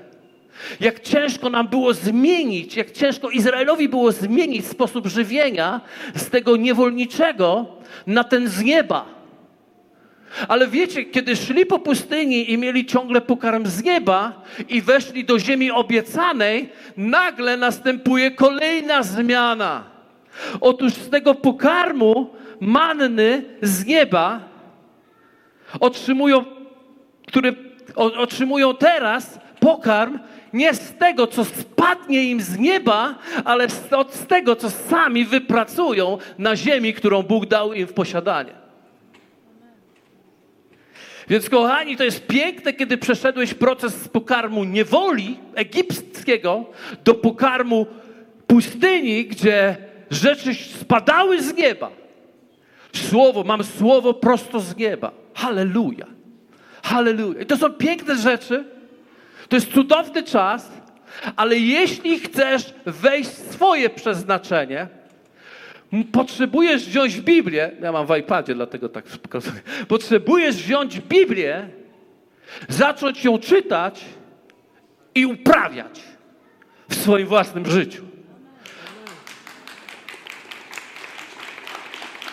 Jak 0.79 0.99
ciężko 0.99 1.49
nam 1.49 1.67
było 1.67 1.93
zmienić, 1.93 2.75
jak 2.75 2.91
ciężko 2.91 3.29
Izraelowi 3.29 3.89
było 3.89 4.11
zmienić 4.11 4.67
sposób 4.67 5.07
żywienia 5.07 5.81
z 6.15 6.29
tego 6.29 6.57
niewolniczego 6.57 7.65
na 8.07 8.23
ten 8.23 8.47
z 8.47 8.63
nieba. 8.63 9.18
Ale 10.48 10.67
wiecie, 10.67 11.05
kiedy 11.05 11.36
szli 11.36 11.65
po 11.65 11.79
pustyni 11.79 12.51
i 12.51 12.57
mieli 12.57 12.86
ciągle 12.86 13.21
pokarm 13.21 13.65
z 13.65 13.83
nieba 13.83 14.41
i 14.69 14.81
weszli 14.81 15.25
do 15.25 15.39
ziemi 15.39 15.71
obiecanej, 15.71 16.69
nagle 16.98 17.57
następuje 17.57 18.31
kolejna 18.31 19.03
zmiana. 19.03 19.83
Otóż 20.62 20.93
z 20.93 21.09
tego 21.09 21.36
pokarmu 21.36 22.29
manny 22.59 23.43
z 23.62 23.86
nieba 23.86 24.39
otrzymują, 25.79 26.45
który 27.27 27.55
otrzymują 27.95 28.75
teraz 28.75 29.39
pokarm 29.59 30.19
nie 30.53 30.74
z 30.74 30.93
tego, 30.93 31.27
co 31.27 31.45
spadnie 31.45 32.24
im 32.24 32.41
z 32.41 32.57
nieba, 32.57 33.15
ale 33.45 33.69
z, 33.69 33.89
z 34.09 34.27
tego, 34.27 34.55
co 34.55 34.69
sami 34.69 35.25
wypracują 35.25 36.17
na 36.38 36.55
ziemi, 36.55 36.93
którą 36.93 37.24
Bóg 37.24 37.45
dał 37.45 37.74
im 37.74 37.88
w 37.88 37.93
posiadanie. 37.93 38.68
Więc 41.29 41.50
kochani, 41.50 41.98
to 41.98 42.03
jest 42.03 42.27
piękne, 42.27 42.74
kiedy 42.74 42.98
przeszedłeś 42.98 43.53
proces 43.53 43.95
z 43.95 44.07
pokarmu 44.07 44.63
niewoli 44.63 45.38
egipskiego 45.55 46.65
do 47.03 47.13
pokarmu 47.13 47.88
pustyni, 48.48 49.25
gdzie 49.25 49.77
rzeczy 50.12 50.53
spadały 50.53 51.41
z 51.41 51.55
nieba. 51.55 51.91
Słowo, 52.93 53.43
mam 53.43 53.63
słowo 53.63 54.13
prosto 54.13 54.59
z 54.59 54.77
nieba. 54.77 55.12
Halleluja. 55.33 56.05
Halleluja. 56.83 57.41
I 57.41 57.45
to 57.45 57.57
są 57.57 57.74
piękne 57.74 58.15
rzeczy. 58.15 58.65
To 59.50 59.55
jest 59.55 59.74
cudowny 59.74 60.24
czas, 60.24 60.71
ale 61.36 61.57
jeśli 61.57 62.19
chcesz 62.19 62.74
wejść 62.86 63.29
w 63.29 63.53
swoje 63.53 63.89
przeznaczenie, 63.89 64.88
Potrzebujesz 66.12 66.86
wziąć 66.86 67.22
Biblię, 67.22 67.72
ja 67.81 67.91
mam 67.91 68.08
w 68.08 68.17
iPadzie, 68.17 68.55
dlatego 68.55 68.89
tak 68.89 69.05
pokazuję. 69.05 69.62
Potrzebujesz 69.88 70.55
wziąć 70.55 71.00
Biblię, 71.00 71.69
zacząć 72.69 73.25
ją 73.25 73.39
czytać 73.39 74.05
i 75.15 75.25
uprawiać 75.25 76.01
w 76.89 76.96
swoim 76.96 77.27
własnym 77.27 77.65
życiu. 77.65 78.03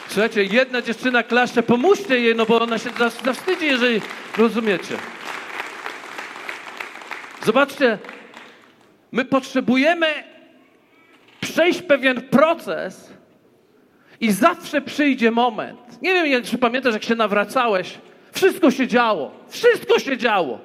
Słuchajcie, 0.09 0.45
jedna 0.45 0.83
dziewczyna 0.83 1.23
klaszcze, 1.23 1.63
pomóżcie 1.63 2.21
jej, 2.21 2.35
no 2.35 2.47
bo 2.47 2.61
ona 2.61 2.79
się 2.79 2.91
zawstydzi, 3.25 3.67
jeżeli 3.67 4.01
rozumiecie. 4.39 4.97
Zobaczcie, 7.45 7.99
my 9.13 9.25
potrzebujemy 9.25 10.07
przejść 11.41 11.83
pewien 11.83 12.23
proces, 12.23 13.16
i 14.21 14.33
zawsze 14.33 14.81
przyjdzie 14.81 15.31
moment. 15.31 16.03
Nie 16.03 16.15
wiem, 16.15 16.43
czy 16.43 16.59
pamiętasz, 16.59 16.95
jak 16.95 17.05
się 17.05 17.15
nawracałeś. 17.15 17.99
Wszystko 18.33 18.71
się 18.71 18.87
działo. 18.87 19.31
Wszystko 19.49 19.99
się 19.99 20.17
działo. 20.17 20.59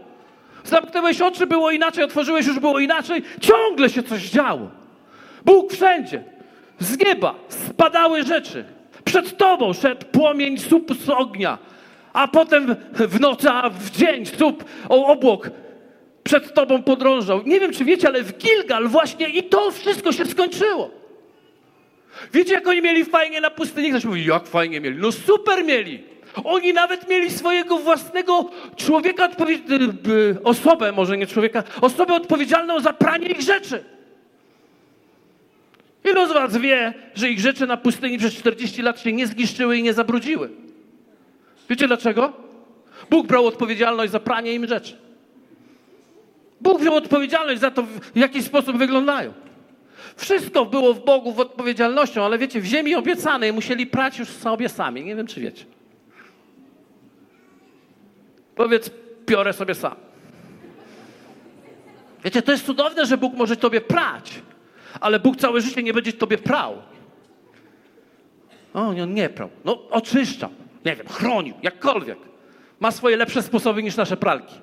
Zamknąłeś 0.64 1.22
oczy, 1.22 1.48
było 1.48 1.72
inaczej, 1.72 2.04
otworzyłeś, 2.04 2.48
już 2.48 2.60
było 2.60 2.80
inaczej. 2.80 3.24
Ciągle 3.42 3.90
się 3.90 4.04
coś 4.04 4.30
działo. 4.30 4.70
Bóg 5.46 5.74
wszędzie. 5.74 6.24
Z 6.80 7.00
nieba 7.00 7.36
spadały 7.48 8.24
rzeczy. 8.24 8.66
Przed 9.06 9.38
tobą 9.38 9.74
szedł 9.74 10.06
płomień 10.06 10.58
sup 10.58 10.94
z 10.94 11.10
ognia. 11.10 11.58
A 12.14 12.28
potem 12.28 12.76
w 12.94 13.20
nocy, 13.20 13.50
a 13.50 13.70
w 13.70 13.92
dzień 13.92 14.26
sup, 14.26 14.64
obłok 14.90 15.50
przed 16.24 16.54
tobą 16.54 16.84
podrążał. 16.84 17.42
Nie 17.46 17.60
wiem, 17.60 17.74
czy 17.74 17.86
wiecie, 17.86 18.08
ale 18.08 18.24
w 18.24 18.38
Gilgal 18.38 18.88
właśnie 18.88 19.30
i 19.30 19.44
to 19.44 19.72
wszystko 19.72 20.12
się 20.12 20.26
skończyło. 20.26 21.01
Wiecie, 22.34 22.54
jak 22.54 22.68
oni 22.68 22.82
mieli 22.82 23.06
fajnie 23.06 23.42
na 23.42 23.50
pustyni? 23.50 23.90
Ktoś 23.90 24.06
mówi, 24.06 24.26
jak 24.26 24.48
fajnie 24.48 24.82
mieli. 24.82 24.98
No 25.00 25.12
super 25.12 25.66
mieli. 25.66 26.04
Oni 26.44 26.74
nawet 26.74 27.10
mieli 27.10 27.32
swojego 27.32 27.78
własnego 27.78 28.50
człowieka, 28.76 29.30
osobę, 30.44 30.92
może 30.92 31.18
nie 31.18 31.28
człowieka, 31.28 31.64
osobę 31.82 32.14
odpowiedzialną 32.14 32.80
za 32.80 32.94
pranie 32.94 33.28
ich 33.28 33.42
rzeczy. 33.42 33.84
Ilu 36.06 36.28
z 36.28 36.34
was 36.34 36.58
wie, 36.58 36.94
że 37.16 37.30
ich 37.30 37.40
rzeczy 37.40 37.68
na 37.68 37.78
pustyni 37.78 38.18
przez 38.18 38.34
40 38.34 38.82
lat 38.82 39.00
się 39.00 39.14
nie 39.14 39.28
zniszczyły 39.28 39.78
i 39.78 39.84
nie 39.84 39.94
zabrudziły? 39.94 40.50
Wiecie 41.70 41.88
dlaczego? 41.88 42.34
Bóg 43.10 43.28
brał 43.28 43.46
odpowiedzialność 43.48 44.12
za 44.12 44.20
pranie 44.20 44.54
im 44.54 44.68
rzeczy. 44.68 44.98
Bóg 46.62 46.82
wziął 46.82 46.96
odpowiedzialność 46.96 47.62
za 47.62 47.72
to, 47.72 47.84
w 47.84 48.18
jaki 48.18 48.44
sposób 48.44 48.78
wyglądają. 48.78 49.34
Wszystko 50.22 50.66
było 50.66 50.94
w 50.94 51.06
Bogu 51.06 51.32
w 51.34 51.40
odpowiedzialnością, 51.40 52.26
ale 52.26 52.38
wiecie, 52.38 52.62
w 52.62 52.66
ziemi 52.66 52.96
obiecanej 52.96 53.54
musieli 53.54 53.88
prać 53.88 54.20
już 54.20 54.30
sobie 54.30 54.70
sami. 54.70 55.04
Nie 55.06 55.16
wiem, 55.16 55.28
czy 55.28 55.42
wiecie. 55.42 55.66
Powiedz, 58.56 58.92
piorę 59.26 59.54
sobie 59.54 59.76
sam. 59.76 59.96
Wiecie, 62.24 62.42
to 62.42 62.52
jest 62.52 62.66
cudowne, 62.66 63.06
że 63.06 63.18
Bóg 63.18 63.34
może 63.34 63.58
tobie 63.58 63.82
prać, 63.82 64.42
ale 65.00 65.20
Bóg 65.20 65.38
całe 65.38 65.62
życie 65.62 65.84
nie 65.84 65.94
będzie 65.94 66.14
tobie 66.14 66.38
prał. 66.38 66.82
O, 68.74 68.88
on 68.88 69.14
nie 69.14 69.30
prał. 69.30 69.50
No, 69.66 69.90
oczyszczał. 69.90 70.50
Nie 70.86 70.96
wiem, 70.96 71.08
chronił, 71.08 71.56
jakkolwiek. 71.64 72.18
Ma 72.80 72.92
swoje 72.92 73.18
lepsze 73.18 73.42
sposoby 73.42 73.84
niż 73.84 73.98
nasze 73.98 74.18
pralki. 74.18 74.56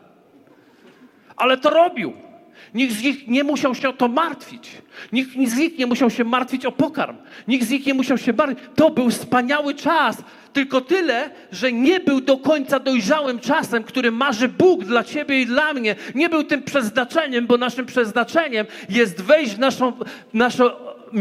Ale 1.36 1.56
to 1.56 1.70
robił. 1.70 2.27
Nikt 2.74 2.94
z 2.94 3.02
nich 3.02 3.28
nie 3.28 3.44
musiał 3.44 3.74
się 3.74 3.88
o 3.88 3.92
to 3.92 4.08
martwić. 4.08 4.70
Nikt 5.12 5.30
z 5.30 5.56
nich 5.56 5.78
nie 5.78 5.86
musiał 5.86 6.10
się 6.10 6.24
martwić 6.24 6.66
o 6.66 6.72
pokarm. 6.72 7.16
Nikt 7.48 7.66
z 7.66 7.70
nich 7.70 7.86
nie 7.86 7.94
musiał 7.94 8.18
się 8.18 8.32
martwić. 8.32 8.68
To 8.74 8.90
był 8.90 9.10
wspaniały 9.10 9.74
czas. 9.74 10.16
Tylko 10.52 10.80
tyle, 10.80 11.30
że 11.52 11.72
nie 11.72 12.00
był 12.00 12.20
do 12.20 12.36
końca 12.36 12.80
dojrzałym 12.80 13.38
czasem, 13.38 13.84
który 13.84 14.10
marzy 14.10 14.48
Bóg 14.48 14.84
dla 14.84 15.04
ciebie 15.04 15.40
i 15.40 15.46
dla 15.46 15.74
mnie. 15.74 15.96
Nie 16.14 16.28
był 16.28 16.44
tym 16.44 16.62
przeznaczeniem, 16.62 17.46
bo 17.46 17.56
naszym 17.56 17.86
przeznaczeniem 17.86 18.66
jest 18.88 19.22
wejść 19.22 19.54
w 19.54 19.58
naszą, 19.58 19.92
naszą 20.34 20.70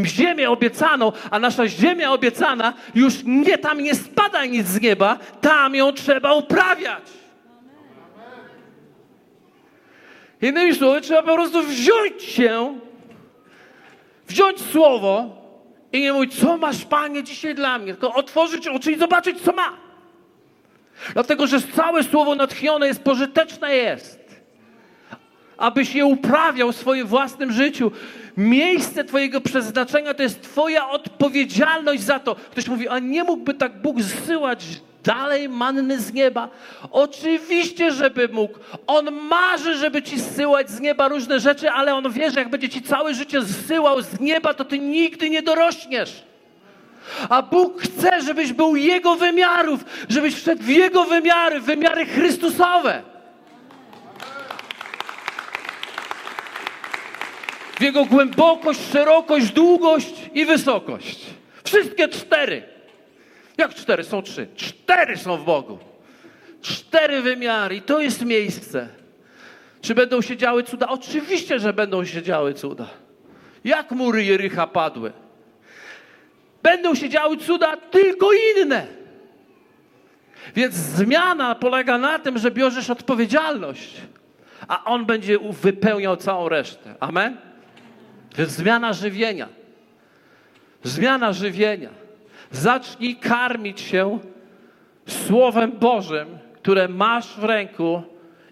ziemię 0.05 0.49
obiecaną, 0.49 1.11
a 1.31 1.39
nasza 1.39 1.67
ziemia 1.67 2.11
obiecana 2.11 2.73
już 2.95 3.13
nie 3.25 3.57
tam 3.57 3.81
nie 3.81 3.95
spada 3.95 4.45
nic 4.45 4.67
z 4.67 4.81
nieba, 4.81 5.19
tam 5.41 5.75
ją 5.75 5.91
trzeba 5.91 6.33
uprawiać. 6.33 7.16
Innymi 10.47 10.75
słowy, 10.75 11.01
trzeba 11.01 11.23
po 11.23 11.35
prostu 11.35 11.63
wziąć 11.63 12.23
się, 12.23 12.79
wziąć 14.27 14.61
słowo 14.61 15.29
i 15.93 16.01
nie 16.01 16.13
mówić, 16.13 16.39
co 16.39 16.57
masz, 16.57 16.85
Panie, 16.85 17.23
dzisiaj 17.23 17.55
dla 17.55 17.79
mnie, 17.79 17.93
tylko 17.93 18.13
otworzyć 18.13 18.67
oczy 18.67 18.91
i 18.91 18.97
zobaczyć, 18.97 19.41
co 19.41 19.53
ma. 19.53 19.77
Dlatego, 21.13 21.47
że 21.47 21.61
całe 21.61 22.03
słowo 22.03 22.35
natchnione 22.35 22.87
jest 22.87 23.03
pożyteczne 23.03 23.75
jest. 23.75 24.26
Abyś 25.57 25.95
je 25.95 26.05
uprawiał 26.05 26.71
w 26.71 26.75
swoim 26.75 27.07
własnym 27.07 27.51
życiu. 27.51 27.91
Miejsce 28.37 29.03
Twojego 29.03 29.41
przeznaczenia 29.41 30.13
to 30.13 30.23
jest 30.23 30.41
Twoja 30.41 30.89
odpowiedzialność 30.89 32.03
za 32.03 32.19
to. 32.19 32.35
Ktoś 32.35 32.67
mówi, 32.67 32.87
a 32.87 32.99
nie 32.99 33.23
mógłby 33.23 33.53
tak 33.53 33.81
Bóg 33.81 34.01
zsyłać 34.01 34.65
dalej 35.03 35.49
manny 35.49 35.99
z 35.99 36.13
nieba? 36.13 36.49
Oczywiście, 36.91 37.91
żeby 37.91 38.27
mógł. 38.27 38.59
On 38.87 39.11
marzy, 39.11 39.77
żeby 39.77 40.03
ci 40.03 40.19
zsyłać 40.19 40.69
z 40.69 40.79
nieba 40.79 41.07
różne 41.07 41.39
rzeczy, 41.39 41.71
ale 41.71 41.95
on 41.95 42.11
wie, 42.11 42.31
że 42.31 42.39
jak 42.39 42.49
będzie 42.49 42.69
ci 42.69 42.81
całe 42.81 43.13
życie 43.13 43.41
zsyłał 43.41 44.01
z 44.01 44.19
nieba, 44.19 44.53
to 44.53 44.65
ty 44.65 44.79
nigdy 44.79 45.29
nie 45.29 45.41
dorośniesz. 45.41 46.23
A 47.29 47.41
Bóg 47.41 47.81
chce, 47.81 48.21
żebyś 48.21 48.53
był 48.53 48.75
Jego 48.75 49.15
wymiarów, 49.15 49.85
żebyś 50.09 50.35
wszedł 50.35 50.63
w 50.63 50.69
Jego 50.69 51.03
wymiary, 51.03 51.59
wymiary 51.59 52.05
Chrystusowe. 52.05 53.16
W 57.77 57.81
Jego 57.81 58.05
głębokość, 58.05 58.79
szerokość, 58.91 59.51
długość 59.51 60.13
i 60.33 60.45
wysokość. 60.45 61.25
Wszystkie 61.63 62.07
cztery. 62.07 62.63
Jak 63.57 63.73
cztery? 63.75 64.03
Są 64.03 64.21
trzy. 64.21 64.47
Cztery 64.55 65.17
są 65.17 65.37
w 65.37 65.43
Bogu. 65.45 65.79
Cztery 66.61 67.21
wymiary 67.21 67.75
i 67.75 67.81
to 67.81 67.99
jest 67.99 68.25
miejsce. 68.25 68.87
Czy 69.81 69.95
będą 69.95 70.21
się 70.21 70.37
działy 70.37 70.63
cuda? 70.63 70.87
Oczywiście, 70.87 71.59
że 71.59 71.73
będą 71.73 72.05
się 72.05 72.21
działy 72.21 72.53
cuda. 72.53 72.87
Jak 73.63 73.91
mury 73.91 74.23
Jericha 74.23 74.67
padły? 74.67 75.11
Będą 76.63 76.95
się 76.95 77.09
działy 77.09 77.37
cuda 77.37 77.77
tylko 77.77 78.29
inne. 78.33 78.87
Więc 80.55 80.73
zmiana 80.73 81.55
polega 81.55 81.97
na 81.97 82.19
tym, 82.19 82.37
że 82.37 82.51
bierzesz 82.51 82.89
odpowiedzialność, 82.89 83.93
a 84.67 84.83
On 84.83 85.05
będzie 85.05 85.39
wypełniał 85.39 86.17
całą 86.17 86.49
resztę. 86.49 86.95
Amen? 86.99 87.46
Więc 88.37 88.51
zmiana 88.51 88.93
żywienia. 88.93 89.49
Zmiana 90.83 91.33
żywienia. 91.33 91.89
Zacznij 92.51 93.15
karmić 93.15 93.81
się 93.81 94.19
Słowem 95.07 95.71
Bożym, 95.71 96.27
które 96.53 96.87
masz 96.87 97.35
w 97.35 97.43
ręku 97.43 98.01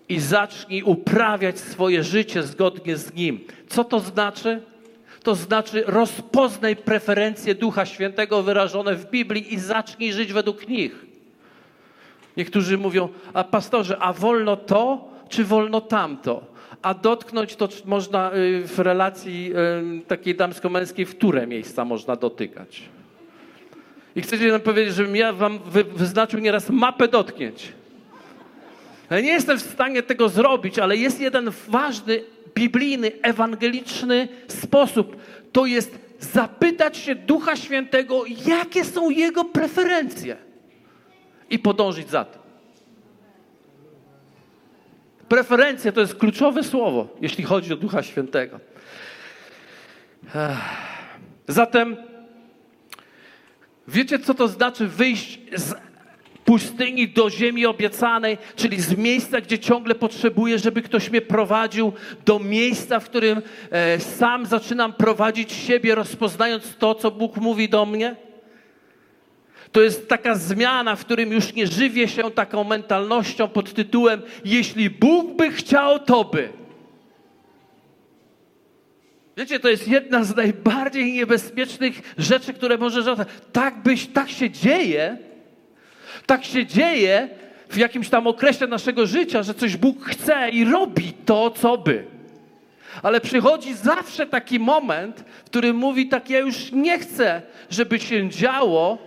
i 0.10 0.20
zacznij 0.20 0.82
uprawiać 0.82 1.60
swoje 1.60 2.04
życie 2.04 2.44
zgodnie 2.44 2.98
z 2.98 3.13
Nim. 3.13 3.39
Co 3.68 3.84
to 3.84 4.00
znaczy? 4.00 4.62
To 5.24 5.36
znaczy 5.36 5.84
rozpoznaj 5.88 6.75
preferencje 6.75 7.56
Ducha 7.56 7.86
Świętego 7.86 8.44
wyrażone 8.44 8.96
w 8.96 9.10
Biblii 9.10 9.54
i 9.54 9.60
zacznij 9.60 10.13
żyć 10.13 10.34
według 10.34 10.68
nich. 10.68 11.06
Niektórzy 12.38 12.77
mówią, 12.77 13.10
a 13.34 13.44
pastorze, 13.44 13.98
a 14.00 14.13
wolno 14.13 14.58
to, 14.58 15.10
czy 15.30 15.44
wolno 15.44 15.82
tamto? 15.82 16.55
A 16.82 16.94
dotknąć 16.94 17.56
to 17.56 17.70
można 17.86 18.34
y, 18.34 18.68
w 18.68 18.80
relacji 18.80 19.54
y, 20.02 20.06
takiej 20.08 20.36
damsko-męskiej, 20.36 21.06
w 21.06 21.18
które 21.18 21.48
miejsca 21.48 21.86
można 21.86 22.16
dotykać. 22.16 22.82
I 24.16 24.22
chcecie 24.22 24.52
nam 24.52 24.62
powiedzieć, 24.62 24.96
żebym 24.96 25.16
ja 25.16 25.34
wam 25.34 25.60
wyznaczył 25.96 26.40
nieraz 26.40 26.70
mapę 26.70 27.08
dotknięć. 27.08 27.74
Ja 29.10 29.20
nie 29.20 29.32
jestem 29.32 29.58
w 29.58 29.62
stanie 29.62 30.04
tego 30.04 30.30
zrobić, 30.30 30.80
ale 30.80 30.98
jest 30.98 31.20
jeden 31.20 31.52
ważny, 31.68 32.24
biblijny, 32.56 33.12
ewangeliczny 33.22 34.28
sposób. 34.48 35.16
To 35.52 35.66
jest 35.66 36.00
zapytać 36.20 36.98
się 36.98 37.16
Ducha 37.16 37.56
Świętego, 37.56 38.24
jakie 38.46 38.86
są 38.86 39.10
Jego 39.10 39.46
preferencje 39.46 40.38
i 41.50 41.60
podążyć 41.60 42.10
za 42.10 42.26
tym. 42.26 42.45
Preferencje 45.29 45.91
to 45.91 46.01
jest 46.01 46.15
kluczowe 46.15 46.63
słowo, 46.63 47.08
jeśli 47.22 47.44
chodzi 47.44 47.74
o 47.74 47.77
Ducha 47.77 48.03
Świętego. 48.03 48.60
Zatem 51.48 51.98
wiecie, 53.88 54.20
co 54.20 54.34
to 54.34 54.48
znaczy 54.48 54.88
wyjść 54.88 55.39
z 55.55 55.74
pustyni 56.46 57.08
do 57.08 57.29
ziemi 57.29 57.65
obiecanej, 57.65 58.38
czyli 58.55 58.82
z 58.82 58.98
miejsca, 58.98 59.41
gdzie 59.41 59.60
ciągle 59.60 59.96
potrzebuję, 59.96 60.60
żeby 60.60 60.82
ktoś 60.82 61.10
mnie 61.10 61.22
prowadził, 61.22 61.94
do 62.25 62.39
miejsca, 62.39 63.00
w 63.00 63.05
którym 63.05 63.41
e, 63.72 64.00
sam 64.00 64.46
zaczynam 64.46 64.94
prowadzić 64.94 65.53
siebie, 65.53 65.96
rozpoznając 65.96 66.75
to, 66.77 66.96
co 66.96 67.12
Bóg 67.12 67.38
mówi 67.38 67.70
do 67.70 67.86
mnie? 67.86 68.15
To 69.75 69.82
jest 69.82 70.10
taka 70.10 70.36
zmiana, 70.36 70.96
w 70.96 71.05
którym 71.05 71.32
już 71.32 71.53
nie 71.53 71.67
żywię 71.67 72.08
się 72.08 72.32
taką 72.32 72.63
mentalnością 72.63 73.48
pod 73.48 73.74
tytułem: 73.74 74.22
Jeśli 74.46 74.89
Bóg 74.89 75.36
by 75.36 75.51
chciał, 75.51 76.00
to 76.00 76.24
by. 76.24 76.50
Wiecie, 79.38 79.59
to 79.59 79.70
jest 79.70 79.88
jedna 79.88 80.24
z 80.24 80.35
najbardziej 80.35 81.14
niebezpiecznych 81.14 82.14
rzeczy, 82.18 82.53
które 82.53 82.77
może 82.77 83.03
żadać. 83.03 83.27
Tak 83.51 83.83
byś, 83.83 84.07
tak 84.07 84.29
się 84.29 84.50
dzieje, 84.50 85.18
tak 86.25 86.46
się 86.46 86.66
dzieje 86.66 87.29
w 87.70 87.77
jakimś 87.77 88.09
tam 88.09 88.27
okresie 88.27 88.68
naszego 88.68 89.05
życia, 89.05 89.44
że 89.44 89.53
coś 89.53 89.77
Bóg 89.77 90.05
chce 90.05 90.50
i 90.50 90.66
robi 90.66 91.14
to, 91.25 91.51
co 91.51 91.77
by. 91.77 92.03
Ale 93.03 93.22
przychodzi 93.22 93.74
zawsze 93.74 94.25
taki 94.25 94.59
moment, 94.59 95.20
w 95.20 95.44
którym 95.44 95.75
mówi 95.75 96.07
tak, 96.07 96.29
ja 96.29 96.40
już 96.40 96.72
nie 96.72 97.00
chcę, 97.00 97.42
żeby 97.70 98.00
się 98.00 98.29
działo, 98.29 99.04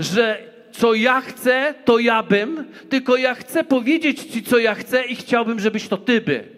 że 0.00 0.38
co 0.72 0.94
ja 0.94 1.20
chcę, 1.20 1.74
to 1.84 1.98
ja 1.98 2.22
bym, 2.22 2.64
tylko 2.88 3.16
ja 3.16 3.34
chcę 3.34 3.64
powiedzieć 3.64 4.24
Ci, 4.24 4.42
co 4.42 4.58
ja 4.58 4.74
chcę 4.74 5.04
i 5.04 5.16
chciałbym, 5.16 5.60
żebyś 5.60 5.88
to 5.88 5.96
Ty 5.96 6.20
by. 6.20 6.48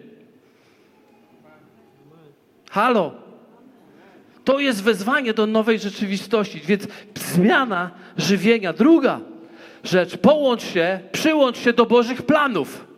Halo. 2.71 3.23
To 4.43 4.59
jest 4.59 4.83
wezwanie 4.83 5.33
do 5.33 5.47
nowej 5.47 5.79
rzeczywistości, 5.79 6.61
więc 6.65 6.87
zmiana 7.15 7.91
żywienia. 8.17 8.73
Druga 8.73 9.19
rzecz, 9.83 10.17
połącz 10.17 10.63
się, 10.63 10.99
przyłącz 11.11 11.57
się 11.57 11.73
do 11.73 11.85
Bożych 11.85 12.21
planów. 12.21 12.92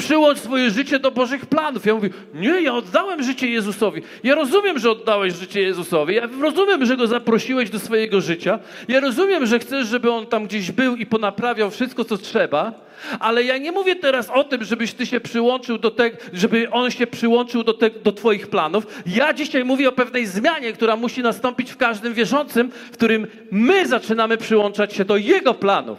Przyłącz 0.00 0.38
swoje 0.38 0.70
życie 0.70 0.98
do 0.98 1.10
Bożych 1.10 1.46
planów. 1.46 1.86
Ja 1.86 1.94
mówię, 1.94 2.10
nie, 2.34 2.62
ja 2.62 2.74
oddałem 2.74 3.22
życie 3.22 3.50
Jezusowi. 3.50 4.02
Ja 4.22 4.34
rozumiem, 4.34 4.78
że 4.78 4.90
oddałeś 4.90 5.34
życie 5.34 5.60
Jezusowi. 5.60 6.14
Ja 6.14 6.28
rozumiem, 6.40 6.86
że 6.86 6.96
Go 6.96 7.06
zaprosiłeś 7.06 7.70
do 7.70 7.78
swojego 7.78 8.20
życia. 8.20 8.58
Ja 8.88 9.00
rozumiem, 9.00 9.46
że 9.46 9.58
chcesz, 9.58 9.88
żeby 9.88 10.10
On 10.10 10.26
tam 10.26 10.46
gdzieś 10.46 10.72
był 10.72 10.96
i 10.96 11.06
ponaprawiał 11.06 11.70
wszystko, 11.70 12.04
co 12.04 12.18
trzeba. 12.18 12.72
Ale 13.20 13.44
ja 13.44 13.58
nie 13.58 13.72
mówię 13.72 13.96
teraz 13.96 14.30
o 14.30 14.44
tym, 14.44 14.64
żebyś 14.64 14.92
Ty 14.92 15.06
się 15.06 15.20
przyłączył 15.20 15.78
do 15.78 15.90
tego, 15.90 16.16
żeby 16.32 16.70
On 16.70 16.90
się 16.90 17.06
przyłączył 17.06 17.64
do, 17.64 17.74
te, 17.74 17.90
do 17.90 18.12
Twoich 18.12 18.46
planów. 18.46 18.86
Ja 19.06 19.32
dzisiaj 19.32 19.64
mówię 19.64 19.88
o 19.88 19.92
pewnej 19.92 20.26
zmianie, 20.26 20.72
która 20.72 20.96
musi 20.96 21.22
nastąpić 21.22 21.70
w 21.70 21.76
każdym 21.76 22.14
wierzącym, 22.14 22.70
w 22.70 22.90
którym 22.90 23.26
my 23.50 23.86
zaczynamy 23.86 24.36
przyłączać 24.36 24.94
się 24.94 25.04
do 25.04 25.16
Jego 25.16 25.54
planów. 25.54 25.98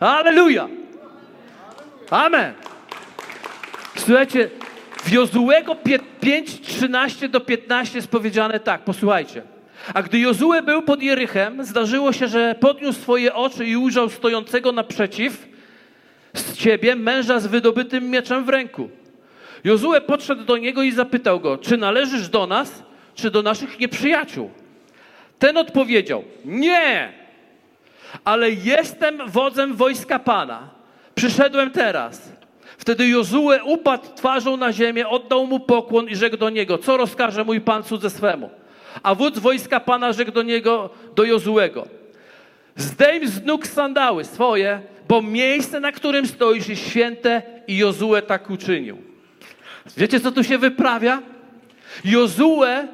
Aleluja! 0.00 0.68
Amen. 2.10 2.54
Słuchajcie, 3.96 4.50
w 5.02 5.12
Jozułego 5.12 5.76
5, 6.20 6.60
13 6.60 7.28
do 7.28 7.40
15 7.40 7.98
jest 7.98 8.08
powiedziane 8.08 8.60
tak, 8.60 8.84
posłuchajcie. 8.84 9.42
A 9.94 10.02
gdy 10.02 10.18
Jozue 10.18 10.62
był 10.64 10.82
pod 10.82 11.02
Jerychem, 11.02 11.64
zdarzyło 11.64 12.12
się, 12.12 12.28
że 12.28 12.54
podniósł 12.60 13.00
swoje 13.00 13.34
oczy 13.34 13.66
i 13.66 13.76
ujrzał 13.76 14.08
stojącego 14.10 14.72
naprzeciw 14.72 15.48
z 16.34 16.56
ciebie 16.56 16.96
męża 16.96 17.40
z 17.40 17.46
wydobytym 17.46 18.10
mieczem 18.10 18.44
w 18.44 18.48
ręku. 18.48 18.90
Jozue 19.64 20.00
podszedł 20.06 20.44
do 20.44 20.56
niego 20.56 20.82
i 20.82 20.92
zapytał 20.92 21.40
go, 21.40 21.58
czy 21.58 21.76
należysz 21.76 22.28
do 22.28 22.46
nas, 22.46 22.82
czy 23.14 23.30
do 23.30 23.42
naszych 23.42 23.78
nieprzyjaciół? 23.78 24.50
Ten 25.38 25.56
odpowiedział, 25.56 26.24
nie, 26.44 27.12
ale 28.24 28.50
jestem 28.50 29.18
wodzem 29.26 29.74
wojska 29.74 30.18
Pana 30.18 30.77
Przyszedłem 31.18 31.70
teraz. 31.70 32.32
Wtedy 32.78 33.08
Jozue 33.08 33.62
upadł 33.64 34.04
twarzą 34.16 34.56
na 34.56 34.72
ziemię, 34.72 35.08
oddał 35.08 35.46
mu 35.46 35.60
pokłon 35.60 36.08
i 36.08 36.16
rzekł 36.16 36.36
do 36.36 36.50
niego, 36.50 36.78
co 36.78 36.96
rozkaże 36.96 37.44
mój 37.44 37.60
pan 37.60 37.82
cudze 37.82 38.10
swemu? 38.10 38.50
A 39.02 39.14
wódz 39.14 39.38
wojska 39.38 39.80
pana 39.80 40.12
rzekł 40.12 40.32
do 40.32 40.42
niego, 40.42 40.90
do 41.16 41.24
Jozuego, 41.24 41.86
zdejm 42.76 43.28
z 43.28 43.44
nóg 43.44 43.66
sandały 43.66 44.24
swoje, 44.24 44.80
bo 45.08 45.22
miejsce, 45.22 45.80
na 45.80 45.92
którym 45.92 46.26
stoisz 46.26 46.68
jest 46.68 46.88
święte 46.88 47.42
i 47.66 47.76
Jozue 47.76 48.22
tak 48.26 48.50
uczynił. 48.50 48.98
Wiecie, 49.96 50.20
co 50.20 50.32
tu 50.32 50.44
się 50.44 50.58
wyprawia? 50.58 51.22
Jozue, 52.04 52.88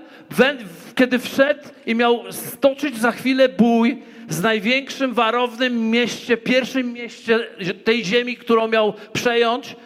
kiedy 0.94 1.18
wszedł 1.18 1.68
i 1.86 1.94
miał 1.94 2.32
stoczyć 2.32 2.98
za 2.98 3.12
chwilę 3.12 3.48
bój, 3.48 4.02
z 4.28 4.42
największym 4.42 5.14
warownym 5.14 5.90
mieście, 5.90 6.36
pierwszym 6.36 6.92
mieście 6.92 7.38
tej 7.84 8.04
ziemi, 8.04 8.36
którą 8.36 8.68
miał 8.68 8.94
przejąć, 9.12 9.76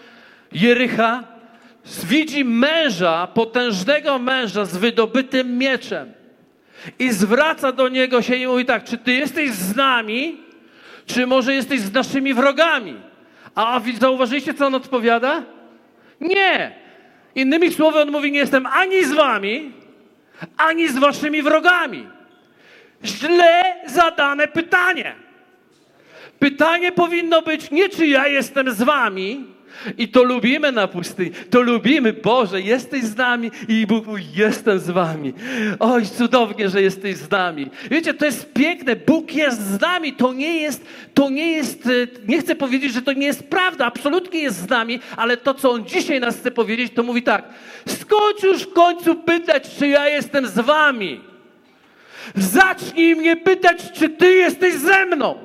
Jericha, 0.53 1.25
widzi 2.05 2.45
męża, 2.45 3.27
potężnego 3.27 4.19
męża 4.19 4.65
z 4.65 4.77
wydobytym 4.77 5.59
mieczem. 5.59 6.13
I 6.99 7.13
zwraca 7.13 7.73
do 7.73 7.89
niego 7.89 8.23
się 8.23 8.37
i 8.37 8.47
mówi 8.47 8.65
tak, 8.65 8.85
czy 8.85 8.99
ty 8.99 9.13
jesteś 9.13 9.51
z 9.51 9.77
nami, 9.77 10.37
czy 11.07 11.27
może 11.27 11.55
jesteś 11.55 11.81
z 11.81 11.93
naszymi 11.93 12.35
wrogami? 12.35 12.97
A 13.55 13.81
zauważyliście, 14.01 14.55
co 14.55 14.67
on 14.67 14.75
odpowiada? 14.75 15.43
Nie. 16.21 16.73
Innymi 17.35 17.73
słowy, 17.73 18.01
on 18.01 18.11
mówi, 18.11 18.33
nie 18.33 18.39
jestem 18.39 18.67
ani 18.67 19.05
z 19.05 19.13
wami, 19.13 19.73
ani 20.57 20.89
z 20.89 20.99
waszymi 20.99 21.43
wrogami 21.43 22.18
źle 23.05 23.75
zadane 23.87 24.49
pytanie. 24.49 25.15
Pytanie 26.39 26.93
powinno 26.93 27.43
być 27.43 27.71
nie, 27.71 27.89
czy 27.89 28.07
ja 28.07 28.27
jestem 28.27 28.71
z 28.71 28.83
wami, 28.83 29.45
I 29.99 30.09
to 30.09 30.23
lubimy 30.23 30.73
na 30.73 30.89
pustyni. 30.89 31.31
To 31.51 31.61
lubimy, 31.61 32.13
Boże, 32.13 32.61
jesteś 32.61 33.03
z 33.03 33.17
nami 33.17 33.51
i 33.69 33.87
Bóg 33.87 34.07
mówi, 34.07 34.25
jestem 34.35 34.79
z 34.79 34.91
wami. 34.91 35.33
Oj, 35.79 36.07
cudownie, 36.07 36.69
że 36.69 36.83
jesteś 36.83 37.17
z 37.17 37.31
nami. 37.31 37.71
Wiecie, 37.91 38.15
to 38.15 38.25
jest 38.25 38.53
piękne. 38.53 38.97
Bóg 38.97 39.35
jest 39.35 39.61
z 39.61 39.81
nami. 39.81 40.13
To 40.13 40.33
nie 40.33 40.61
jest, 40.61 40.85
to 41.15 41.31
nie 41.31 41.53
jest, 41.53 41.87
e, 41.87 41.91
nie 42.29 42.39
chcę 42.39 42.55
powiedzieć, 42.55 42.93
że 42.93 43.03
to 43.03 43.13
nie 43.13 43.27
jest 43.27 43.51
prawda. 43.51 43.87
Absolutnie 43.87 44.41
jest 44.41 44.57
z 44.57 44.69
nami, 44.69 45.01
ale 45.17 45.37
to, 45.37 45.55
co 45.55 45.71
On 45.71 45.87
dzisiaj 45.87 46.21
nas 46.21 46.37
chce 46.37 46.51
powiedzieć, 46.51 46.93
to 46.95 47.03
mówi 47.03 47.23
tak. 47.23 47.45
Skończ 47.87 48.43
już 48.43 48.63
w 48.63 48.73
końcu 48.73 49.15
pytać, 49.15 49.77
czy 49.79 49.89
ja 49.89 50.09
jestem 50.09 50.47
z 50.47 50.59
wami. 50.59 51.28
Zacznij 52.35 53.17
mnie 53.17 53.37
pytać, 53.37 53.93
czy 53.93 54.09
ty 54.09 54.31
jesteś 54.31 54.75
ze 54.75 55.07
mną. 55.07 55.39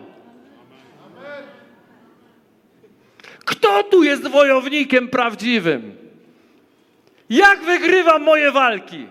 Kto 3.46 3.84
tu 3.84 4.04
jest 4.04 4.28
wojownikiem 4.28 5.08
prawdziwym? 5.08 5.96
Jak 7.30 7.62
wygrywam 7.62 8.24
moje 8.24 8.52
walki? 8.52 9.08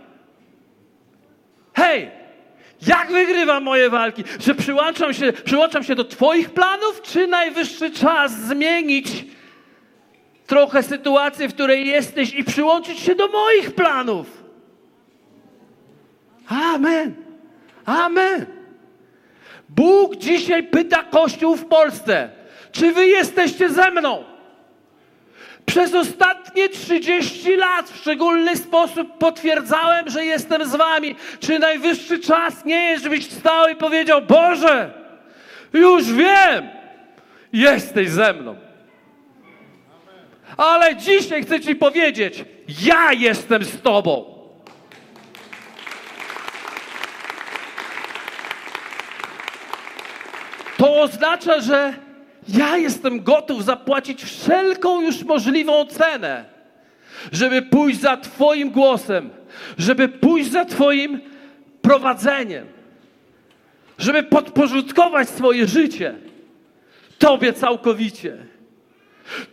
Hej, 1.74 2.10
jak 2.86 3.12
wygrywam 3.12 3.62
moje 3.62 3.90
walki? 3.90 4.24
Że 4.40 4.54
przyłączam 4.54 5.14
się, 5.14 5.32
przyłączam 5.32 5.84
się 5.84 5.94
do 5.94 6.04
Twoich 6.04 6.50
planów, 6.50 7.02
czy 7.02 7.26
najwyższy 7.26 7.90
czas 7.90 8.40
zmienić 8.40 9.24
trochę 10.46 10.82
sytuację, 10.82 11.48
w 11.48 11.54
której 11.54 11.86
jesteś 11.86 12.34
i 12.34 12.44
przyłączyć 12.44 12.98
się 12.98 13.14
do 13.14 13.28
moich 13.28 13.74
planów? 13.74 14.42
Amen. 16.48 17.21
Amen. 17.86 18.46
Bóg 19.68 20.16
dzisiaj 20.16 20.62
pyta 20.62 21.02
Kościół 21.02 21.56
w 21.56 21.64
Polsce, 21.64 22.30
czy 22.72 22.92
wy 22.92 23.06
jesteście 23.06 23.68
ze 23.70 23.90
mną? 23.90 24.24
Przez 25.66 25.94
ostatnie 25.94 26.68
30 26.68 27.56
lat 27.56 27.90
w 27.90 27.96
szczególny 27.96 28.56
sposób 28.56 29.18
potwierdzałem, 29.18 30.10
że 30.10 30.24
jestem 30.24 30.64
z 30.64 30.76
wami. 30.76 31.14
Czy 31.40 31.58
najwyższy 31.58 32.18
czas 32.18 32.64
nie 32.64 32.90
jest, 32.90 33.04
żebyś 33.04 33.26
wstał 33.26 33.68
i 33.68 33.76
powiedział: 33.76 34.22
Boże, 34.22 34.90
już 35.72 36.12
wiem, 36.12 36.68
jesteś 37.52 38.10
ze 38.10 38.32
mną. 38.32 38.56
Ale 40.56 40.96
dzisiaj 40.96 41.42
chcę 41.42 41.60
Ci 41.60 41.76
powiedzieć: 41.76 42.44
Ja 42.82 43.12
jestem 43.12 43.64
z 43.64 43.82
Tobą. 43.82 44.31
To 50.82 51.00
oznacza, 51.00 51.60
że 51.60 51.94
ja 52.48 52.76
jestem 52.76 53.22
gotów 53.22 53.64
zapłacić 53.64 54.24
wszelką 54.24 55.00
już 55.00 55.24
możliwą 55.24 55.86
cenę, 55.86 56.44
żeby 57.32 57.62
pójść 57.62 58.00
za 58.00 58.16
Twoim 58.16 58.70
głosem, 58.70 59.30
żeby 59.78 60.08
pójść 60.08 60.50
za 60.50 60.64
Twoim 60.64 61.20
prowadzeniem, 61.82 62.66
żeby 63.98 64.22
podporządkować 64.22 65.28
swoje 65.28 65.66
życie 65.66 66.14
Tobie 67.18 67.52
całkowicie. 67.52 68.36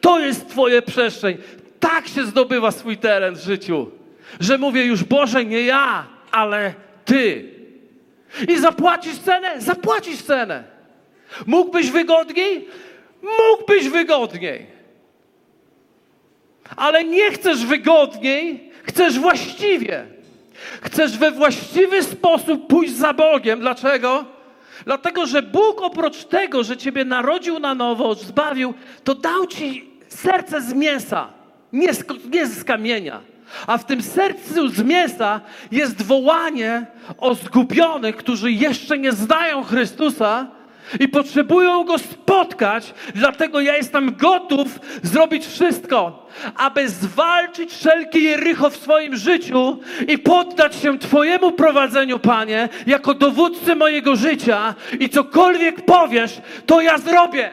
To 0.01 0.19
jest 0.19 0.49
Twoje 0.49 0.81
przestrzeń. 0.81 1.37
Tak 1.79 2.07
się 2.07 2.25
zdobywa 2.25 2.71
swój 2.71 2.97
teren 2.97 3.35
w 3.35 3.43
życiu, 3.43 3.91
że 4.39 4.57
mówię 4.57 4.85
już 4.85 5.03
Boże, 5.03 5.45
nie 5.45 5.61
ja, 5.61 6.07
ale 6.31 6.73
Ty. 7.05 7.49
I 8.47 8.59
zapłacisz 8.59 9.17
cenę? 9.17 9.61
Zapłacisz 9.61 10.21
cenę. 10.21 10.68
Mógłbyś 11.47 11.91
wygodniej? 11.91 12.67
Mógłbyś 13.21 13.89
wygodniej. 13.89 14.65
Ale 16.75 17.03
nie 17.03 17.31
chcesz 17.31 17.65
wygodniej, 17.65 18.71
chcesz 18.83 19.19
właściwie. 19.19 20.05
Chcesz 20.81 21.17
we 21.17 21.31
właściwy 21.31 22.03
sposób 22.03 22.67
pójść 22.67 22.93
za 22.93 23.13
Bogiem. 23.13 23.59
Dlaczego? 23.59 24.25
Dlatego, 24.85 25.25
że 25.25 25.41
Bóg 25.41 25.81
oprócz 25.81 26.23
tego, 26.23 26.63
że 26.63 26.77
Ciebie 26.77 27.05
narodził 27.05 27.59
na 27.59 27.75
nowo, 27.75 28.15
zbawił, 28.15 28.73
to 29.03 29.15
dał 29.15 29.47
Ci 29.47 29.89
serce 30.07 30.61
z 30.61 30.73
mięsa, 30.73 31.29
nie 31.73 31.93
z, 31.93 32.03
nie 32.31 32.47
z 32.47 32.63
kamienia. 32.63 33.21
A 33.67 33.77
w 33.77 33.85
tym 33.85 34.01
sercu 34.01 34.69
z 34.69 34.83
mięsa 34.83 35.41
jest 35.71 36.01
wołanie 36.01 36.85
o 37.17 37.35
zgubionych, 37.35 38.15
którzy 38.15 38.51
jeszcze 38.51 38.97
nie 38.97 39.11
znają 39.11 39.63
Chrystusa, 39.63 40.47
i 40.99 41.07
potrzebują 41.07 41.83
go 41.83 41.97
spotkać, 41.97 42.93
dlatego 43.15 43.61
ja 43.61 43.77
jestem 43.77 44.15
gotów 44.15 44.79
zrobić 45.03 45.45
wszystko, 45.47 46.27
aby 46.55 46.89
zwalczyć 46.89 47.73
wszelkie 47.73 48.19
Jericho 48.19 48.69
w 48.69 48.77
swoim 48.77 49.15
życiu 49.15 49.79
i 50.07 50.17
poddać 50.17 50.75
się 50.75 50.99
Twojemu 50.99 51.51
prowadzeniu, 51.51 52.19
Panie, 52.19 52.69
jako 52.87 53.13
dowódcy 53.13 53.75
mojego 53.75 54.15
życia 54.15 54.75
i 54.99 55.09
cokolwiek 55.09 55.85
powiesz, 55.85 56.41
to 56.65 56.81
ja 56.81 56.97
zrobię. 56.97 57.51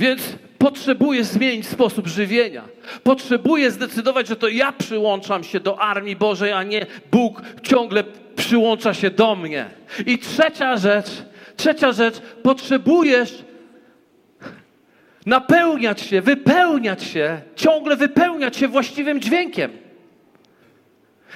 Więc 0.00 0.22
potrzebuję 0.60 1.24
zmienić 1.24 1.68
sposób 1.68 2.06
żywienia. 2.06 2.62
Potrzebuję 3.02 3.70
zdecydować, 3.70 4.28
że 4.28 4.36
to 4.36 4.48
ja 4.48 4.72
przyłączam 4.72 5.44
się 5.44 5.60
do 5.60 5.80
armii 5.80 6.16
Bożej, 6.16 6.52
a 6.52 6.62
nie 6.62 6.86
Bóg 7.12 7.42
ciągle 7.62 8.04
przyłącza 8.36 8.94
się 8.94 9.10
do 9.10 9.36
mnie. 9.36 9.70
I 10.06 10.18
trzecia 10.18 10.76
rzecz, 10.76 11.10
trzecia 11.56 11.92
rzecz, 11.92 12.20
potrzebujesz 12.42 13.44
napełniać 15.26 16.00
się, 16.00 16.20
wypełniać 16.20 17.04
się, 17.04 17.40
ciągle 17.56 17.96
wypełniać 17.96 18.56
się 18.56 18.68
właściwym 18.68 19.20
dźwiękiem. 19.20 19.70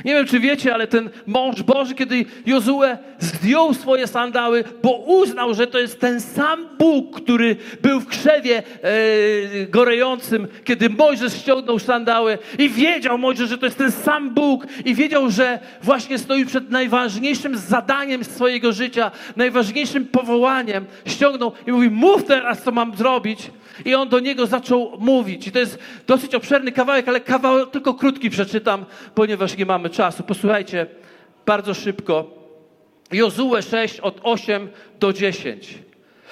Nie 0.04 0.14
wiem, 0.14 0.26
czy 0.26 0.40
wiecie, 0.40 0.74
ale 0.74 0.86
ten 0.86 1.10
mąż 1.26 1.62
Boży, 1.62 1.94
kiedy 1.94 2.24
Jozue 2.46 2.96
zdjął 3.18 3.74
swoje 3.74 4.06
sandały, 4.06 4.64
bo 4.82 4.96
uznał, 4.96 5.54
że 5.54 5.66
to 5.66 5.78
jest 5.78 6.00
ten 6.00 6.20
sam 6.20 6.68
Bóg, 6.78 7.20
który 7.20 7.56
był 7.82 8.00
w 8.00 8.06
krzewie 8.06 8.62
e, 8.82 9.66
gorejącym, 9.66 10.48
kiedy 10.64 10.90
Mojżesz 10.90 11.32
ściągnął 11.32 11.78
sandały 11.78 12.38
i 12.58 12.68
wiedział 12.68 13.18
Mojżesz, 13.18 13.48
że 13.48 13.58
to 13.58 13.66
jest 13.66 13.78
ten 13.78 13.92
sam 13.92 14.30
Bóg 14.30 14.66
i 14.84 14.94
wiedział, 14.94 15.30
że 15.30 15.58
właśnie 15.82 16.18
stoi 16.18 16.46
przed 16.46 16.70
najważniejszym 16.70 17.56
zadaniem 17.56 18.24
swojego 18.24 18.72
życia, 18.72 19.10
najważniejszym 19.36 20.06
powołaniem. 20.06 20.86
Ściągnął 21.06 21.52
i 21.66 21.72
mówi, 21.72 21.90
mów 21.90 22.24
teraz, 22.24 22.62
co 22.62 22.72
mam 22.72 22.96
zrobić. 22.96 23.50
I 23.84 23.94
on 23.94 24.08
do 24.08 24.20
niego 24.20 24.46
zaczął 24.46 24.92
mówić. 24.98 25.46
I 25.46 25.52
to 25.52 25.58
jest 25.58 25.78
dosyć 26.06 26.34
obszerny 26.34 26.72
kawałek, 26.72 27.08
ale 27.08 27.20
kawałek 27.20 27.70
tylko 27.70 27.94
krótki 27.94 28.30
przeczytam, 28.30 28.84
ponieważ 29.14 29.56
nie 29.56 29.66
mamy 29.66 29.90
czasu. 29.90 30.22
Posłuchajcie 30.22 30.86
bardzo 31.46 31.74
szybko. 31.74 32.30
Jozue 33.12 33.62
6 33.62 34.00
od 34.00 34.20
8 34.22 34.68
do 35.00 35.12
10. 35.12 35.78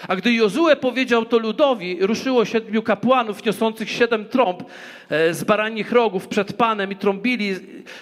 A 0.08 0.16
gdy 0.16 0.32
Jozue 0.32 0.76
powiedział 0.80 1.24
to 1.24 1.38
ludowi, 1.38 1.96
ruszyło 2.00 2.44
siedmiu 2.44 2.82
kapłanów 2.82 3.44
niosących 3.44 3.90
siedem 3.90 4.24
trąb 4.24 4.62
e, 5.10 5.34
z 5.34 5.44
baranich 5.44 5.92
rogów 5.92 6.28
przed 6.28 6.52
Panem 6.52 6.92
i 6.92 6.96
trąbili 6.96 7.54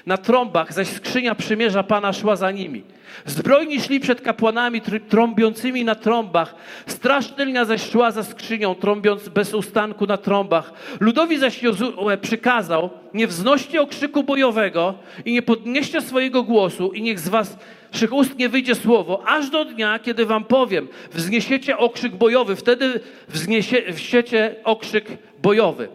na 0.06 0.16
trąbach, 0.16 0.72
zaś 0.72 0.88
skrzynia 0.88 1.34
przymierza 1.34 1.82
Pana 1.82 2.12
szła 2.12 2.36
za 2.36 2.50
nimi. 2.50 2.84
Zbrojni 3.26 3.80
szli 3.80 4.00
przed 4.00 4.20
kapłanami 4.20 4.80
trąbiącymi 5.08 5.84
na 5.84 5.94
trąbach. 5.94 6.54
Straż 6.86 7.28
tylnia 7.28 7.64
zaś 7.64 7.90
szła 7.90 8.10
za 8.10 8.22
skrzynią, 8.22 8.74
trąbiąc 8.74 9.28
bez 9.28 9.54
ustanku 9.54 10.06
na 10.06 10.16
trąbach. 10.16 10.72
Ludowi 11.00 11.38
zaś 11.38 11.62
Jozue 11.62 12.16
przykazał, 12.22 12.90
nie 13.14 13.26
wznoście 13.26 13.82
okrzyku 13.82 14.22
bojowego 14.22 14.94
i 15.24 15.32
nie 15.32 15.42
podnieście 15.42 16.00
swojego 16.00 16.42
głosu 16.42 16.92
i 16.92 17.02
niech 17.02 17.20
z 17.20 17.28
was 17.28 17.56
Waszych 17.92 18.12
ust 18.12 18.38
nie 18.38 18.48
wyjdzie 18.48 18.74
słowo, 18.74 19.22
aż 19.26 19.50
do 19.50 19.64
dnia, 19.64 19.98
kiedy 19.98 20.26
wam 20.26 20.44
powiem, 20.44 20.88
wzniesiecie 21.12 21.78
okrzyk 21.78 22.16
bojowy, 22.16 22.56
wtedy 22.56 23.00
wzniesiecie 23.28 24.54
okrzyk 24.64 25.06
bojowy. 25.42 25.88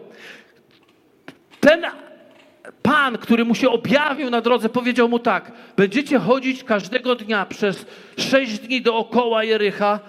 Ten 1.60 1.86
Pan, 2.82 3.18
który 3.18 3.44
mu 3.44 3.54
się 3.54 3.70
objawił 3.70 4.30
na 4.30 4.40
drodze, 4.40 4.68
powiedział 4.68 5.08
mu 5.08 5.18
tak: 5.18 5.52
Będziecie 5.76 6.18
chodzić 6.18 6.64
każdego 6.64 7.14
dnia 7.14 7.46
przez 7.46 7.86
sześć 8.16 8.58
dni 8.58 8.82
dookoła 8.82 9.44
Jericha, 9.44 10.00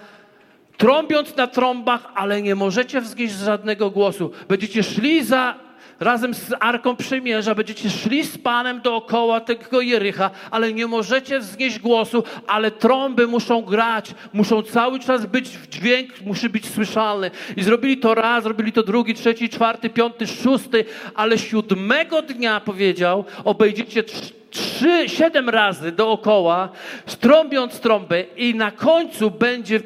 trąbiąc 0.76 1.36
na 1.36 1.46
trąbach, 1.46 2.12
ale 2.14 2.42
nie 2.42 2.54
możecie 2.54 3.00
wznieść 3.00 3.34
żadnego 3.34 3.90
głosu. 3.90 4.30
Będziecie 4.48 4.82
szli 4.82 5.24
za 5.24 5.67
razem 6.00 6.34
z 6.34 6.54
Arką 6.60 6.96
Przymierza 6.96 7.54
będziecie 7.54 7.90
szli 7.90 8.24
z 8.24 8.38
Panem 8.38 8.80
dookoła 8.80 9.40
tego 9.40 9.80
Jericha, 9.80 10.30
ale 10.50 10.72
nie 10.72 10.86
możecie 10.86 11.40
wznieść 11.40 11.78
głosu, 11.78 12.24
ale 12.46 12.70
trąby 12.70 13.26
muszą 13.26 13.62
grać, 13.62 14.10
muszą 14.32 14.62
cały 14.62 15.00
czas 15.00 15.26
być, 15.26 15.48
dźwięk 15.70 16.20
musi 16.20 16.48
być 16.48 16.70
słyszalny. 16.70 17.30
I 17.56 17.62
zrobili 17.62 17.96
to 17.96 18.14
raz, 18.14 18.42
zrobili 18.42 18.72
to 18.72 18.82
drugi, 18.82 19.14
trzeci, 19.14 19.48
czwarty, 19.48 19.90
piąty, 19.90 20.26
szósty, 20.26 20.84
ale 21.14 21.38
siódmego 21.38 22.22
dnia 22.22 22.60
powiedział, 22.60 23.24
obejdziecie 23.44 24.04
trzy, 24.50 25.08
siedem 25.08 25.48
razy 25.48 25.92
dookoła, 25.92 26.68
strąbiąc 27.06 27.80
trąbę 27.80 28.22
i 28.36 28.54
na 28.54 28.70
końcu 28.70 29.30
będzie 29.30 29.80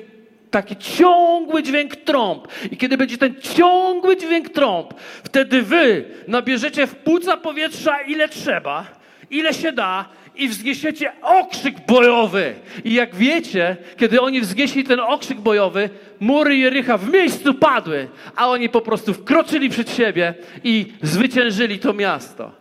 taki 0.52 0.76
ciągły 0.76 1.62
dźwięk 1.62 1.96
trąb. 1.96 2.48
I 2.70 2.76
kiedy 2.76 2.96
będzie 2.96 3.18
ten 3.18 3.34
ciągły 3.40 4.16
dźwięk 4.16 4.48
trąb, 4.48 4.94
wtedy 5.24 5.62
wy 5.62 6.04
nabierzecie 6.28 6.86
w 6.86 6.94
płuca 6.94 7.36
powietrza 7.36 8.00
ile 8.00 8.28
trzeba, 8.28 8.86
ile 9.30 9.54
się 9.54 9.72
da 9.72 10.08
i 10.36 10.48
wzniesiecie 10.48 11.12
okrzyk 11.22 11.86
bojowy. 11.86 12.54
I 12.84 12.94
jak 12.94 13.14
wiecie, 13.14 13.76
kiedy 13.96 14.20
oni 14.20 14.40
wznieśli 14.40 14.84
ten 14.84 15.00
okrzyk 15.00 15.40
bojowy, 15.40 15.90
mury 16.20 16.56
Jericha 16.56 16.98
w 16.98 17.12
miejscu 17.12 17.54
padły, 17.54 18.08
a 18.36 18.48
oni 18.48 18.68
po 18.68 18.80
prostu 18.80 19.14
wkroczyli 19.14 19.70
przed 19.70 19.90
siebie 19.90 20.34
i 20.64 20.92
zwyciężyli 21.02 21.78
to 21.78 21.92
miasto. 21.92 22.52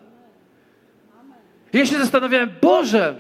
Ja 1.74 1.86
się 1.86 1.98
zastanawiałem, 1.98 2.50
Boże, 2.62 3.16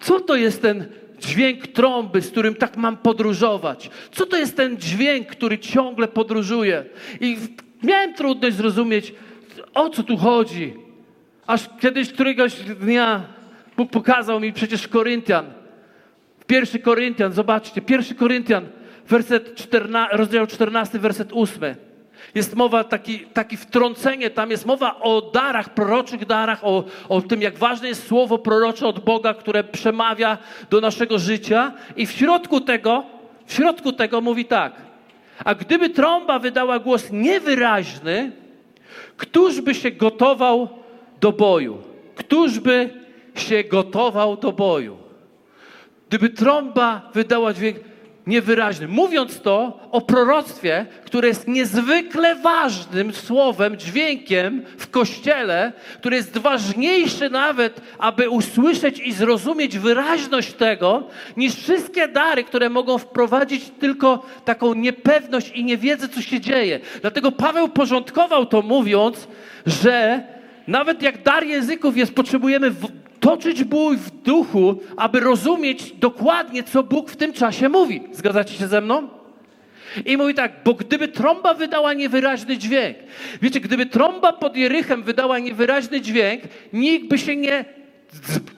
co 0.00 0.20
to 0.20 0.36
jest 0.36 0.62
ten 0.62 0.99
dźwięk 1.20 1.66
trąby, 1.66 2.22
z 2.22 2.30
którym 2.30 2.54
tak 2.54 2.76
mam 2.76 2.96
podróżować? 2.96 3.90
Co 4.12 4.26
to 4.26 4.36
jest 4.36 4.56
ten 4.56 4.76
dźwięk, 4.78 5.28
który 5.28 5.58
ciągle 5.58 6.08
podróżuje? 6.08 6.84
I 7.20 7.36
miałem 7.82 8.14
trudność 8.14 8.56
zrozumieć, 8.56 9.14
o 9.74 9.90
co 9.90 10.02
tu 10.02 10.16
chodzi. 10.16 10.74
Aż 11.46 11.68
kiedyś 11.80 12.12
któregoś 12.12 12.54
dnia 12.54 13.24
Bóg 13.76 13.90
pokazał 13.90 14.40
mi 14.40 14.52
przecież 14.52 14.88
Koryntian. 14.88 15.44
Pierwszy 16.46 16.78
Koryntian, 16.78 17.32
zobaczcie, 17.32 17.80
pierwszy 17.80 18.14
Koryntian, 18.14 18.66
werset 19.08 19.54
14, 19.54 20.16
rozdział 20.16 20.46
14, 20.46 20.98
werset 20.98 21.30
8. 21.32 21.74
Jest 22.34 22.56
mowa, 22.56 22.84
taki, 22.84 23.18
taki 23.18 23.56
wtrącenie, 23.56 24.30
tam 24.30 24.50
jest 24.50 24.66
mowa 24.66 25.00
o 25.00 25.20
darach, 25.22 25.74
proroczych 25.74 26.26
darach, 26.26 26.64
o, 26.64 26.84
o 27.08 27.22
tym, 27.22 27.42
jak 27.42 27.58
ważne 27.58 27.88
jest 27.88 28.06
słowo 28.06 28.38
prorocze 28.38 28.86
od 28.86 29.00
Boga, 29.00 29.34
które 29.34 29.64
przemawia 29.64 30.38
do 30.70 30.80
naszego 30.80 31.18
życia. 31.18 31.72
I 31.96 32.06
w 32.06 32.12
środku 32.12 32.60
tego, 32.60 33.04
w 33.46 33.52
środku 33.52 33.92
tego 33.92 34.20
mówi 34.20 34.44
tak. 34.44 34.72
A 35.44 35.54
gdyby 35.54 35.90
trąba 35.90 36.38
wydała 36.38 36.78
głos 36.78 37.08
niewyraźny, 37.12 38.32
któż 39.16 39.60
by 39.60 39.74
się 39.74 39.90
gotował 39.90 40.68
do 41.20 41.32
boju? 41.32 41.78
Któż 42.14 42.58
by 42.58 42.90
się 43.34 43.64
gotował 43.64 44.36
do 44.36 44.52
boju? 44.52 44.96
Gdyby 46.08 46.28
trąba 46.28 47.10
wydała 47.14 47.52
dźwięk, 47.52 47.76
niewyraźny. 48.26 48.88
Mówiąc 48.88 49.40
to 49.40 49.80
o 49.90 50.00
proroctwie, 50.00 50.86
które 51.04 51.28
jest 51.28 51.48
niezwykle 51.48 52.34
ważnym 52.34 53.12
słowem, 53.12 53.76
dźwiękiem 53.76 54.62
w 54.78 54.90
kościele, 54.90 55.72
który 55.98 56.16
jest 56.16 56.38
ważniejszy 56.38 57.30
nawet, 57.30 57.80
aby 57.98 58.30
usłyszeć 58.30 58.98
i 58.98 59.12
zrozumieć 59.12 59.78
wyraźność 59.78 60.52
tego, 60.52 61.08
niż 61.36 61.54
wszystkie 61.54 62.08
dary, 62.08 62.44
które 62.44 62.70
mogą 62.70 62.98
wprowadzić 62.98 63.64
tylko 63.80 64.26
taką 64.44 64.74
niepewność 64.74 65.50
i 65.54 65.64
niewiedzę, 65.64 66.08
co 66.08 66.22
się 66.22 66.40
dzieje. 66.40 66.80
Dlatego 67.00 67.32
Paweł 67.32 67.68
porządkował 67.68 68.46
to 68.46 68.62
mówiąc, 68.62 69.28
że 69.66 70.24
nawet 70.66 71.02
jak 71.02 71.22
dar 71.22 71.44
języków 71.46 71.96
jest, 71.96 72.14
potrzebujemy 72.14 72.72
toczyć 73.20 73.64
bój 73.64 73.96
w 73.96 74.10
duchu, 74.10 74.80
aby 74.96 75.20
rozumieć 75.20 75.92
dokładnie, 75.92 76.62
co 76.62 76.82
Bóg 76.82 77.10
w 77.10 77.16
tym 77.16 77.32
czasie 77.32 77.68
mówi. 77.68 78.02
Zgadzacie 78.12 78.54
się 78.54 78.66
ze 78.66 78.80
mną? 78.80 79.08
I 80.04 80.16
mówi 80.16 80.34
tak, 80.34 80.52
bo 80.64 80.74
gdyby 80.74 81.08
trąba 81.08 81.54
wydała 81.54 81.92
niewyraźny 81.92 82.58
dźwięk, 82.58 82.96
wiecie, 83.42 83.60
gdyby 83.60 83.86
trąba 83.86 84.32
pod 84.32 84.56
Jerychem 84.56 85.02
wydała 85.02 85.38
niewyraźny 85.38 86.00
dźwięk, 86.00 86.42
nikt 86.72 87.08
by 87.08 87.18
się 87.18 87.36
nie 87.36 87.64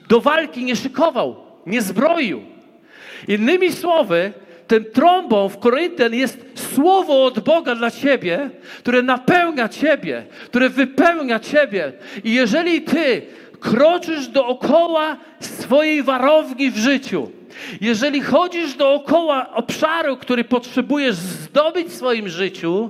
do 0.09 0.21
walki 0.21 0.63
nie 0.63 0.75
szykował, 0.75 1.35
nie 1.65 1.81
zbroił. 1.81 2.41
Innymi 3.27 3.71
słowy, 3.71 4.33
ten 4.67 4.85
trąbą 4.85 5.49
w 5.49 5.59
Koryntian 5.59 6.13
jest 6.13 6.37
słowo 6.73 7.25
od 7.25 7.39
Boga 7.39 7.75
dla 7.75 7.91
ciebie, 7.91 8.49
które 8.79 9.01
napełnia 9.01 9.69
ciebie, 9.69 10.23
które 10.45 10.69
wypełnia 10.69 11.39
ciebie. 11.39 11.93
I 12.23 12.33
jeżeli 12.33 12.81
ty 12.81 13.21
kroczysz 13.63 14.27
dookoła 14.27 15.17
swojej 15.39 16.03
warowni 16.03 16.71
w 16.71 16.77
życiu, 16.77 17.31
jeżeli 17.81 18.21
chodzisz 18.21 18.73
dookoła 18.73 19.53
obszaru, 19.53 20.17
który 20.17 20.43
potrzebujesz 20.43 21.15
zdobyć 21.15 21.87
w 21.87 21.93
swoim 21.93 22.29
życiu, 22.29 22.89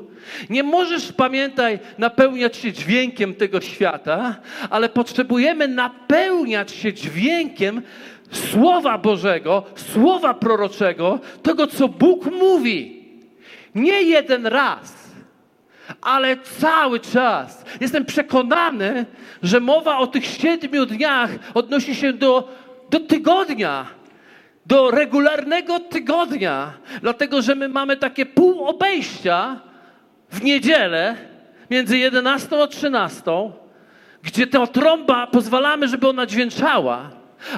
nie 0.49 0.63
możesz, 0.63 1.11
pamiętaj, 1.11 1.79
napełniać 1.97 2.57
się 2.57 2.73
dźwiękiem 2.73 3.35
tego 3.35 3.61
świata, 3.61 4.35
ale 4.69 4.89
potrzebujemy 4.89 5.67
napełniać 5.67 6.71
się 6.71 6.93
dźwiękiem 6.93 7.81
Słowa 8.31 8.97
Bożego, 8.97 9.63
Słowa 9.75 10.33
proroczego, 10.33 11.19
tego, 11.43 11.67
co 11.67 11.87
Bóg 11.87 12.25
mówi. 12.31 13.03
Nie 13.75 14.01
jeden 14.01 14.47
raz 14.47 15.02
ale 16.01 16.37
cały 16.37 16.99
czas 16.99 17.65
jestem 17.81 18.05
przekonany, 18.05 19.05
że 19.43 19.59
mowa 19.59 19.97
o 19.97 20.07
tych 20.07 20.25
siedmiu 20.25 20.85
dniach 20.85 21.29
odnosi 21.53 21.95
się 21.95 22.13
do, 22.13 22.49
do 22.89 22.99
tygodnia, 22.99 23.85
do 24.65 24.91
regularnego 24.91 25.79
tygodnia, 25.79 26.73
dlatego 27.01 27.41
że 27.41 27.55
my 27.55 27.69
mamy 27.69 27.97
takie 27.97 28.25
pół 28.25 28.65
obejścia 28.65 29.59
w 30.29 30.43
niedzielę 30.43 31.15
między 31.71 31.97
11 31.97 32.63
a 32.63 32.67
13, 32.67 33.21
gdzie 34.23 34.47
ta 34.47 34.67
trąba 34.67 35.27
pozwalamy, 35.27 35.87
żeby 35.87 36.09
ona 36.09 36.25
dźwięczała, 36.25 37.09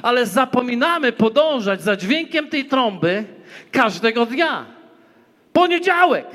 ale 0.02 0.26
zapominamy 0.26 1.12
podążać 1.12 1.82
za 1.82 1.96
dźwiękiem 1.96 2.48
tej 2.48 2.66
trąby 2.66 3.24
każdego 3.72 4.26
dnia. 4.26 4.66
Poniedziałek 5.54 6.28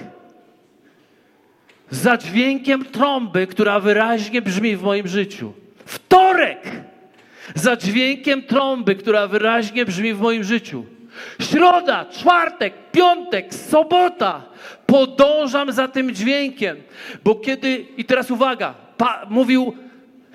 za 1.90 2.16
dźwiękiem 2.16 2.84
trąby, 2.84 3.46
która 3.46 3.80
wyraźnie 3.80 4.42
brzmi 4.42 4.76
w 4.76 4.82
moim 4.82 5.08
życiu. 5.08 5.52
Wtorek 5.84 6.62
za 7.54 7.76
dźwiękiem 7.76 8.42
trąby, 8.42 8.94
która 8.94 9.26
wyraźnie 9.26 9.84
brzmi 9.84 10.14
w 10.14 10.20
moim 10.20 10.44
życiu. 10.44 10.84
Środa, 11.40 12.04
czwartek, 12.04 12.74
piątek, 12.92 13.54
sobota. 13.54 14.42
Podążam 14.86 15.72
za 15.72 15.88
tym 15.88 16.14
dźwiękiem, 16.14 16.76
bo 17.24 17.34
kiedy, 17.34 17.86
i 17.96 18.04
teraz 18.04 18.30
uwaga, 18.30 18.74
pa, 18.96 19.26
mówił, 19.30 19.74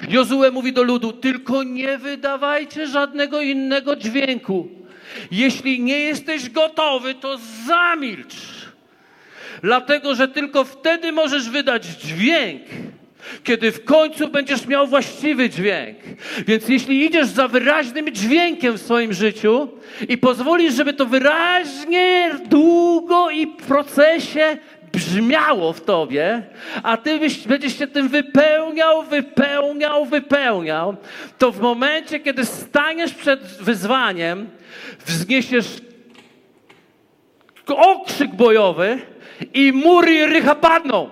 Jozue 0.09 0.51
mówi 0.51 0.73
do 0.73 0.83
ludu, 0.83 1.13
tylko 1.13 1.63
nie 1.63 1.97
wydawajcie 1.97 2.87
żadnego 2.87 3.41
innego 3.41 3.95
dźwięku. 3.95 4.67
Jeśli 5.31 5.79
nie 5.79 5.99
jesteś 5.99 6.49
gotowy, 6.49 7.13
to 7.13 7.37
zamilcz. 7.67 8.64
Dlatego, 9.65 10.15
że 10.15 10.27
tylko 10.27 10.63
wtedy 10.63 11.11
możesz 11.11 11.49
wydać 11.49 11.85
dźwięk, 11.85 12.61
kiedy 13.43 13.71
w 13.71 13.85
końcu 13.85 14.27
będziesz 14.27 14.67
miał 14.67 14.87
właściwy 14.87 15.49
dźwięk. 15.49 15.97
Więc 16.47 16.69
jeśli 16.69 17.05
idziesz 17.05 17.27
za 17.27 17.47
wyraźnym 17.47 18.13
dźwiękiem 18.13 18.77
w 18.77 18.81
swoim 18.81 19.13
życiu 19.13 19.69
i 20.09 20.17
pozwolisz, 20.17 20.73
żeby 20.73 20.93
to 20.93 21.05
wyraźnie, 21.05 22.31
długo 22.49 23.29
i 23.29 23.47
w 23.47 23.55
procesie 23.55 24.57
brzmiało 24.93 25.73
w 25.73 25.81
tobie, 25.81 26.43
a 26.83 26.97
ty 26.97 27.19
będziesz 27.47 27.79
się 27.79 27.87
tym 27.87 28.09
wypełniał, 28.09 29.03
wypełniał, 29.03 30.05
wypełniał, 30.05 30.95
to 31.37 31.51
w 31.51 31.61
momencie, 31.61 32.19
kiedy 32.19 32.45
staniesz 32.45 33.13
przed 33.13 33.41
wyzwaniem, 33.41 34.49
wzniesiesz 35.05 35.67
okrzyk 37.67 38.35
bojowy, 38.35 39.14
i 39.53 39.73
mury 39.73 40.13
Jericha 40.13 40.55
padną. 40.55 41.09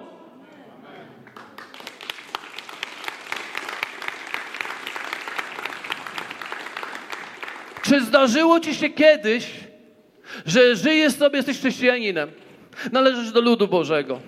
Czy 7.83 8.01
zdarzyło 8.01 8.59
ci 8.59 8.75
się 8.75 8.89
kiedyś, 8.89 9.47
że 10.45 10.75
żyjesz 10.75 11.13
sobie, 11.13 11.37
jesteś 11.37 11.57
chrześcijaninem, 11.57 12.31
należysz 12.91 13.31
do 13.31 13.41
ludu 13.41 13.67
Bożego, 13.67 14.19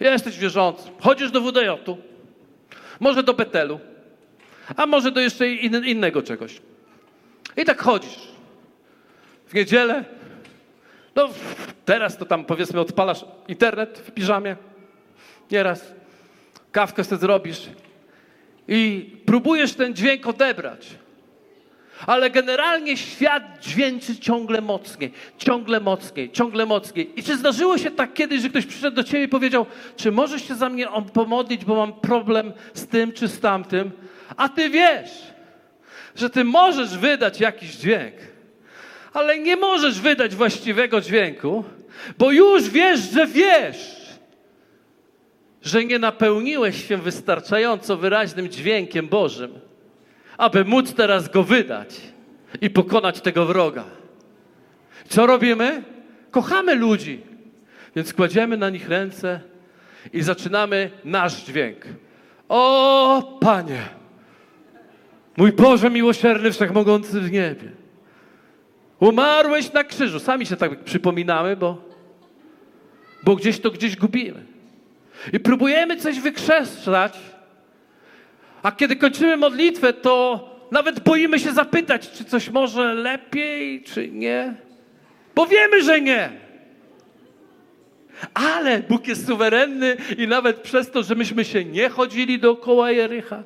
jesteś 0.00 0.38
wierzący, 0.38 0.90
chodzisz 1.00 1.30
do 1.30 1.40
WDJ-u, 1.40 1.96
może 3.00 3.22
do 3.22 3.34
Betelu, 3.34 3.80
a 4.76 4.86
może 4.86 5.10
do 5.10 5.20
jeszcze 5.20 5.48
in, 5.48 5.84
innego 5.84 6.22
czegoś. 6.22 6.60
I 7.56 7.64
tak 7.64 7.82
chodzisz. 7.82 8.18
W 9.46 9.54
niedzielę 9.54 10.04
no 11.16 11.28
teraz 11.84 12.16
to 12.16 12.24
tam 12.24 12.44
powiedzmy 12.44 12.80
odpalasz 12.80 13.24
internet 13.48 13.98
w 13.98 14.10
piżamie, 14.10 14.56
nieraz, 15.50 15.94
kawkę 16.72 17.04
sobie 17.04 17.20
zrobisz 17.20 17.68
i 18.68 19.10
próbujesz 19.26 19.74
ten 19.74 19.94
dźwięk 19.94 20.26
odebrać. 20.26 20.88
Ale 22.06 22.30
generalnie 22.30 22.96
świat 22.96 23.42
dźwięczy 23.60 24.16
ciągle 24.16 24.60
mocniej, 24.60 25.12
ciągle 25.38 25.80
mocniej, 25.80 26.30
ciągle 26.30 26.66
mocniej. 26.66 27.20
I 27.20 27.22
czy 27.22 27.36
zdarzyło 27.36 27.78
się 27.78 27.90
tak 27.90 28.14
kiedyś, 28.14 28.42
że 28.42 28.48
ktoś 28.48 28.66
przyszedł 28.66 28.96
do 28.96 29.04
ciebie 29.04 29.24
i 29.24 29.28
powiedział, 29.28 29.66
czy 29.96 30.12
możesz 30.12 30.48
się 30.48 30.54
za 30.54 30.68
mnie 30.68 30.88
pomodlić, 31.12 31.64
bo 31.64 31.76
mam 31.76 31.92
problem 31.92 32.52
z 32.74 32.86
tym 32.86 33.12
czy 33.12 33.28
z 33.28 33.40
tamtym? 33.40 33.90
A 34.36 34.48
ty 34.48 34.70
wiesz, 34.70 35.10
że 36.16 36.30
ty 36.30 36.44
możesz 36.44 36.98
wydać 36.98 37.40
jakiś 37.40 37.76
dźwięk, 37.76 38.14
ale 39.16 39.38
nie 39.38 39.56
możesz 39.56 40.00
wydać 40.00 40.34
właściwego 40.34 41.00
dźwięku, 41.00 41.64
bo 42.18 42.32
już 42.32 42.70
wiesz, 42.70 43.00
że 43.00 43.26
wiesz, 43.26 43.96
że 45.62 45.84
nie 45.84 45.98
napełniłeś 45.98 46.88
się 46.88 46.96
wystarczająco 46.96 47.96
wyraźnym 47.96 48.48
dźwiękiem 48.48 49.08
Bożym, 49.08 49.50
aby 50.38 50.64
móc 50.64 50.94
teraz 50.94 51.28
go 51.28 51.42
wydać 51.42 52.00
i 52.60 52.70
pokonać 52.70 53.20
tego 53.20 53.46
wroga. 53.46 53.84
Co 55.08 55.26
robimy? 55.26 55.82
Kochamy 56.30 56.74
ludzi, 56.74 57.20
więc 57.96 58.14
kładziemy 58.14 58.56
na 58.56 58.70
nich 58.70 58.88
ręce 58.88 59.40
i 60.12 60.22
zaczynamy 60.22 60.90
nasz 61.04 61.44
dźwięk. 61.44 61.78
O 62.48 63.38
Panie, 63.40 63.82
mój 65.36 65.52
Boże 65.52 65.90
miłosierny, 65.90 66.52
wszechmogący 66.52 67.20
w 67.20 67.32
niebie. 67.32 67.85
Umarłeś 69.00 69.72
na 69.72 69.84
krzyżu. 69.84 70.20
Sami 70.20 70.46
się 70.46 70.56
tak 70.56 70.84
przypominamy, 70.84 71.56
bo, 71.56 71.82
bo 73.22 73.36
gdzieś 73.36 73.60
to 73.60 73.70
gdzieś 73.70 73.96
gubimy. 73.96 74.44
I 75.32 75.40
próbujemy 75.40 75.96
coś 75.96 76.20
wykrzeszać, 76.20 77.18
a 78.62 78.72
kiedy 78.72 78.96
kończymy 78.96 79.36
modlitwę, 79.36 79.92
to 79.92 80.48
nawet 80.70 81.00
boimy 81.00 81.38
się 81.38 81.52
zapytać, 81.52 82.10
czy 82.10 82.24
coś 82.24 82.48
może 82.48 82.94
lepiej, 82.94 83.82
czy 83.82 84.08
nie. 84.08 84.54
Bo 85.34 85.46
wiemy, 85.46 85.82
że 85.82 86.00
nie. 86.00 86.30
Ale 88.34 88.80
Bóg 88.80 89.08
jest 89.08 89.26
suwerenny 89.26 89.96
i 90.18 90.26
nawet 90.28 90.56
przez 90.56 90.90
to, 90.90 91.02
że 91.02 91.14
myśmy 91.14 91.44
się 91.44 91.64
nie 91.64 91.88
chodzili 91.88 92.38
dookoła 92.38 92.90
Jericha, 92.90 93.42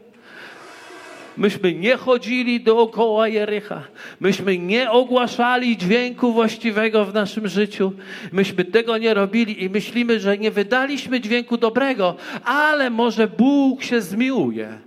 myśmy 1.37 1.75
nie 1.75 1.97
chodzili 1.97 2.61
dookoła 2.61 3.29
Jericha, 3.29 3.83
myśmy 4.21 4.59
nie 4.59 4.91
ogłaszali 4.91 5.77
dźwięku 5.77 6.33
właściwego 6.33 7.05
w 7.05 7.15
naszym 7.15 7.49
życiu, 7.49 7.93
myśmy 8.33 8.65
tego 8.65 8.99
nie 8.99 9.15
robili 9.15 9.65
i 9.65 9.71
myślimy, 9.71 10.21
że 10.21 10.39
nie 10.39 10.51
wydaliśmy 10.51 11.21
dźwięku 11.21 11.57
dobrego, 11.57 12.17
ale 12.45 12.91
może 12.91 13.29
Bóg 13.29 13.83
się 13.83 14.01
zmiłuje. 14.01 14.79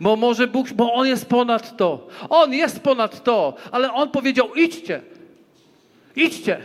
Bo 0.00 0.16
może 0.16 0.46
Bóg, 0.46 0.72
bo 0.72 0.92
On 0.92 1.06
jest 1.06 1.28
ponad 1.28 1.76
to. 1.76 2.08
On 2.28 2.52
jest 2.52 2.80
ponad 2.80 3.24
to, 3.24 3.54
ale 3.72 3.92
On 3.92 4.10
powiedział: 4.10 4.54
idźcie. 4.54 5.00
Idźcie. 6.16 6.58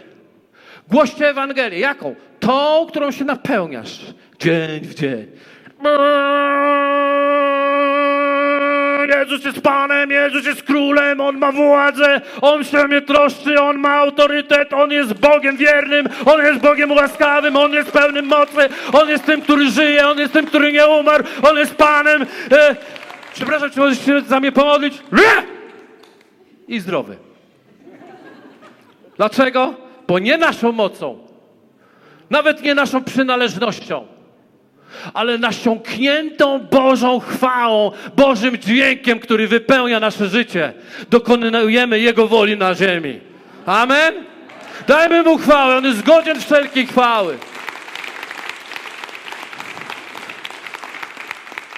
Głoście 0.92 1.30
Ewangelię. 1.30 1.80
Jaką? 1.80 2.16
Tą, 2.40 2.86
którą 2.90 3.12
się 3.12 3.26
napełniasz 3.26 4.00
dzień 4.40 4.82
w 4.82 4.96
dzień. 4.96 5.28
Jezus 9.08 9.46
jest 9.46 9.62
Panem, 9.62 10.12
Jezus 10.12 10.46
jest 10.46 10.63
Królem, 10.63 11.22
On 11.22 11.38
ma 11.38 11.52
władzę, 11.52 12.22
On 12.41 12.63
się 12.63 12.88
mnie 12.88 13.02
troszczy, 13.02 13.62
On 13.62 13.78
ma 13.78 13.96
autorytet, 13.96 14.74
On 14.74 14.91
jest 14.91 15.13
Bogiem 15.13 15.58
wiernym, 15.58 16.10
On 16.26 16.39
jest 16.39 16.60
Bogiem 16.60 16.91
łaskawym, 16.91 17.58
On 17.58 17.74
jest 17.74 17.91
pełnym 17.91 18.26
mocy, 18.26 18.70
On 18.93 19.10
jest 19.10 19.26
tym, 19.26 19.41
który 19.41 19.72
żyje, 19.72 20.08
On 20.08 20.20
jest 20.20 20.34
tym, 20.34 20.46
który 20.46 20.74
nie 20.74 20.88
umarł, 20.88 21.24
On 21.50 21.58
jest 21.58 21.76
Panem. 21.76 22.26
E, 22.52 22.76
przepraszam, 23.34 23.72
czy 23.72 23.80
możesz 23.80 24.06
się 24.06 24.22
za 24.22 24.39
mnie 24.39 24.52
pomodlić? 24.52 24.93
I 26.67 26.80
zdrowy. 26.80 27.17
Dlaczego? 29.17 29.74
Bo 30.08 30.20
nie 30.20 30.38
naszą 30.38 30.72
mocą, 30.72 31.28
nawet 32.30 32.62
nie 32.62 32.76
naszą 32.76 33.04
przynależnością, 33.04 34.08
ale 35.13 35.38
nasiąkniętą 35.38 36.60
Bożą 36.60 37.19
chwałą, 37.19 37.91
Bożym 38.15 38.58
dźwiękiem, 38.58 39.19
który 39.19 39.47
wypełnia 39.47 40.00
nasze 40.00 40.28
życie, 40.28 40.73
dokonujemy 41.10 42.00
Jego 42.00 42.28
woli 42.28 42.58
na 42.58 42.76
ziemi. 42.76 43.19
Amen? 43.65 44.13
Dajmy 44.88 45.23
Mu 45.23 45.38
chwałę, 45.38 45.78
On 45.78 45.86
jest 45.86 46.04
godzien 46.04 46.39
wszelkiej 46.39 46.88
chwały. 46.88 47.38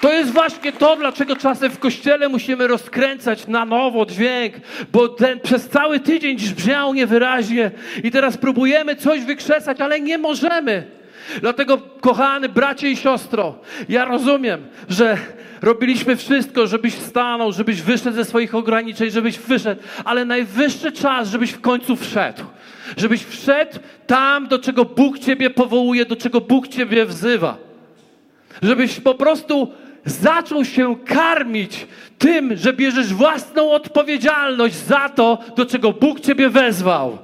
To 0.00 0.12
jest 0.12 0.32
właśnie 0.32 0.72
to, 0.72 0.96
dlaczego 0.96 1.36
czasem 1.36 1.70
w 1.70 1.78
kościele 1.78 2.28
musimy 2.28 2.66
rozkręcać 2.66 3.46
na 3.46 3.64
nowo 3.64 4.06
dźwięk, 4.06 4.54
bo 4.92 5.08
ten 5.08 5.40
przez 5.40 5.68
cały 5.68 6.00
tydzień 6.00 6.36
brzmiał 6.36 6.94
niewyraźnie 6.94 7.70
i 8.04 8.10
teraz 8.10 8.36
próbujemy 8.36 8.96
coś 8.96 9.20
wykrzesać, 9.20 9.80
ale 9.80 10.00
nie 10.00 10.18
możemy. 10.18 10.99
Dlatego, 11.40 11.78
kochany 12.00 12.48
bracie 12.48 12.90
i 12.90 12.96
siostro, 12.96 13.54
ja 13.88 14.04
rozumiem, 14.04 14.66
że 14.88 15.18
robiliśmy 15.62 16.16
wszystko, 16.16 16.66
żebyś 16.66 16.94
stanął, 16.94 17.52
żebyś 17.52 17.82
wyszedł 17.82 18.16
ze 18.16 18.24
swoich 18.24 18.54
ograniczeń, 18.54 19.10
żebyś 19.10 19.38
wyszedł, 19.38 19.82
ale 20.04 20.24
najwyższy 20.24 20.92
czas, 20.92 21.28
żebyś 21.28 21.50
w 21.50 21.60
końcu 21.60 21.96
wszedł. 21.96 22.42
Żebyś 22.96 23.24
wszedł 23.24 23.78
tam, 24.06 24.48
do 24.48 24.58
czego 24.58 24.84
Bóg 24.84 25.18
Ciebie 25.18 25.50
powołuje, 25.50 26.06
do 26.06 26.16
czego 26.16 26.40
Bóg 26.40 26.68
Ciebie 26.68 27.06
wzywa. 27.06 27.56
Żebyś 28.62 29.00
po 29.00 29.14
prostu 29.14 29.72
zaczął 30.04 30.64
się 30.64 30.96
karmić 31.06 31.86
tym, 32.18 32.56
że 32.56 32.72
bierzesz 32.72 33.14
własną 33.14 33.70
odpowiedzialność 33.70 34.74
za 34.74 35.08
to, 35.08 35.38
do 35.56 35.66
czego 35.66 35.92
Bóg 35.92 36.20
Ciebie 36.20 36.48
wezwał. 36.48 37.18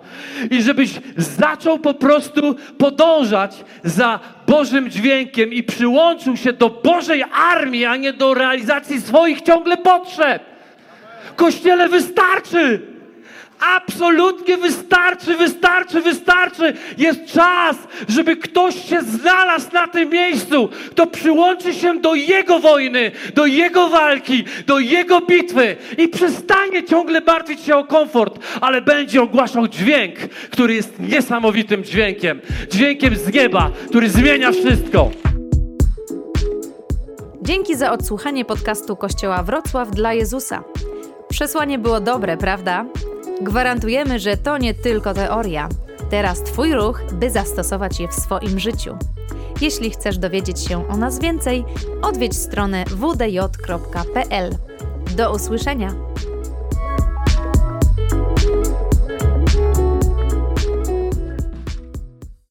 I 0.51 0.63
żebyś 0.63 0.91
zaczął 1.17 1.79
po 1.79 1.95
prostu 1.95 2.57
podążać 2.79 3.65
za 3.85 4.21
Bożym 4.47 4.91
dźwiękiem 4.91 5.53
i 5.53 5.63
przyłączył 5.63 6.37
się 6.37 6.53
do 6.53 6.71
Bożej 6.71 7.25
armii, 7.53 7.85
a 7.85 7.97
nie 7.97 8.13
do 8.13 8.35
realizacji 8.35 9.01
swoich 9.01 9.43
ciągle 9.43 9.77
potrzeb. 9.77 10.43
Kościele 11.37 11.89
wystarczy. 11.89 12.96
Absolutnie 13.61 14.57
wystarczy, 14.57 15.37
wystarczy, 15.37 16.01
wystarczy. 16.01 16.75
Jest 16.99 17.27
czas, 17.27 17.77
żeby 18.09 18.37
ktoś 18.37 18.89
się 18.89 19.01
znalazł 19.03 19.69
na 19.73 19.89
tym 19.89 20.11
miejscu, 20.11 20.69
kto 20.91 21.07
przyłączy 21.07 21.75
się 21.75 22.01
do 22.01 22.15
Jego 22.15 22.59
wojny, 22.59 23.13
do 23.35 23.47
Jego 23.47 23.89
walki, 23.89 24.45
do 24.67 24.79
Jego 24.79 25.21
bitwy 25.21 25.77
i 25.99 26.09
przestanie 26.09 26.85
ciągle 26.85 27.21
martwić 27.21 27.61
się 27.61 27.77
o 27.77 27.85
komfort, 27.85 28.39
ale 28.61 28.83
będzie 28.83 29.23
ogłaszał 29.23 29.69
dźwięk, 29.69 30.19
który 30.51 30.75
jest 30.75 31.01
niesamowitym 31.01 31.85
dźwiękiem. 31.85 32.41
Dźwiękiem 32.71 33.17
z 33.17 33.33
nieba, 33.33 33.71
który 33.89 34.09
zmienia 34.09 34.53
wszystko. 34.53 35.11
Dzięki 37.43 37.77
za 37.77 37.93
odsłuchanie 37.93 38.45
podcastu 38.45 38.97
Kościoła 38.97 39.43
Wrocław 39.43 39.91
dla 39.91 40.13
Jezusa. 40.13 40.65
Przesłanie 41.29 41.79
było 41.79 42.01
dobre, 42.01 42.37
prawda? 42.37 42.85
Gwarantujemy, 43.41 44.19
że 44.19 44.37
to 44.37 44.59
nie 44.59 44.75
tylko 44.75 45.15
teoria. 45.15 45.69
Teraz 46.11 46.43
Twój 46.43 46.75
ruch, 46.75 47.03
by 47.13 47.31
zastosować 47.31 48.01
je 48.01 48.09
w 48.09 48.15
swoim 48.15 48.59
życiu. 48.59 48.97
Jeśli 49.61 49.91
chcesz 49.91 50.19
dowiedzieć 50.19 50.61
się 50.61 50.89
o 50.89 50.97
nas 50.97 51.19
więcej, 51.19 51.65
odwiedź 52.03 52.37
stronę 52.37 52.85
wdj.pl. 52.85 54.57
Do 55.17 55.35
usłyszenia! 55.35 55.95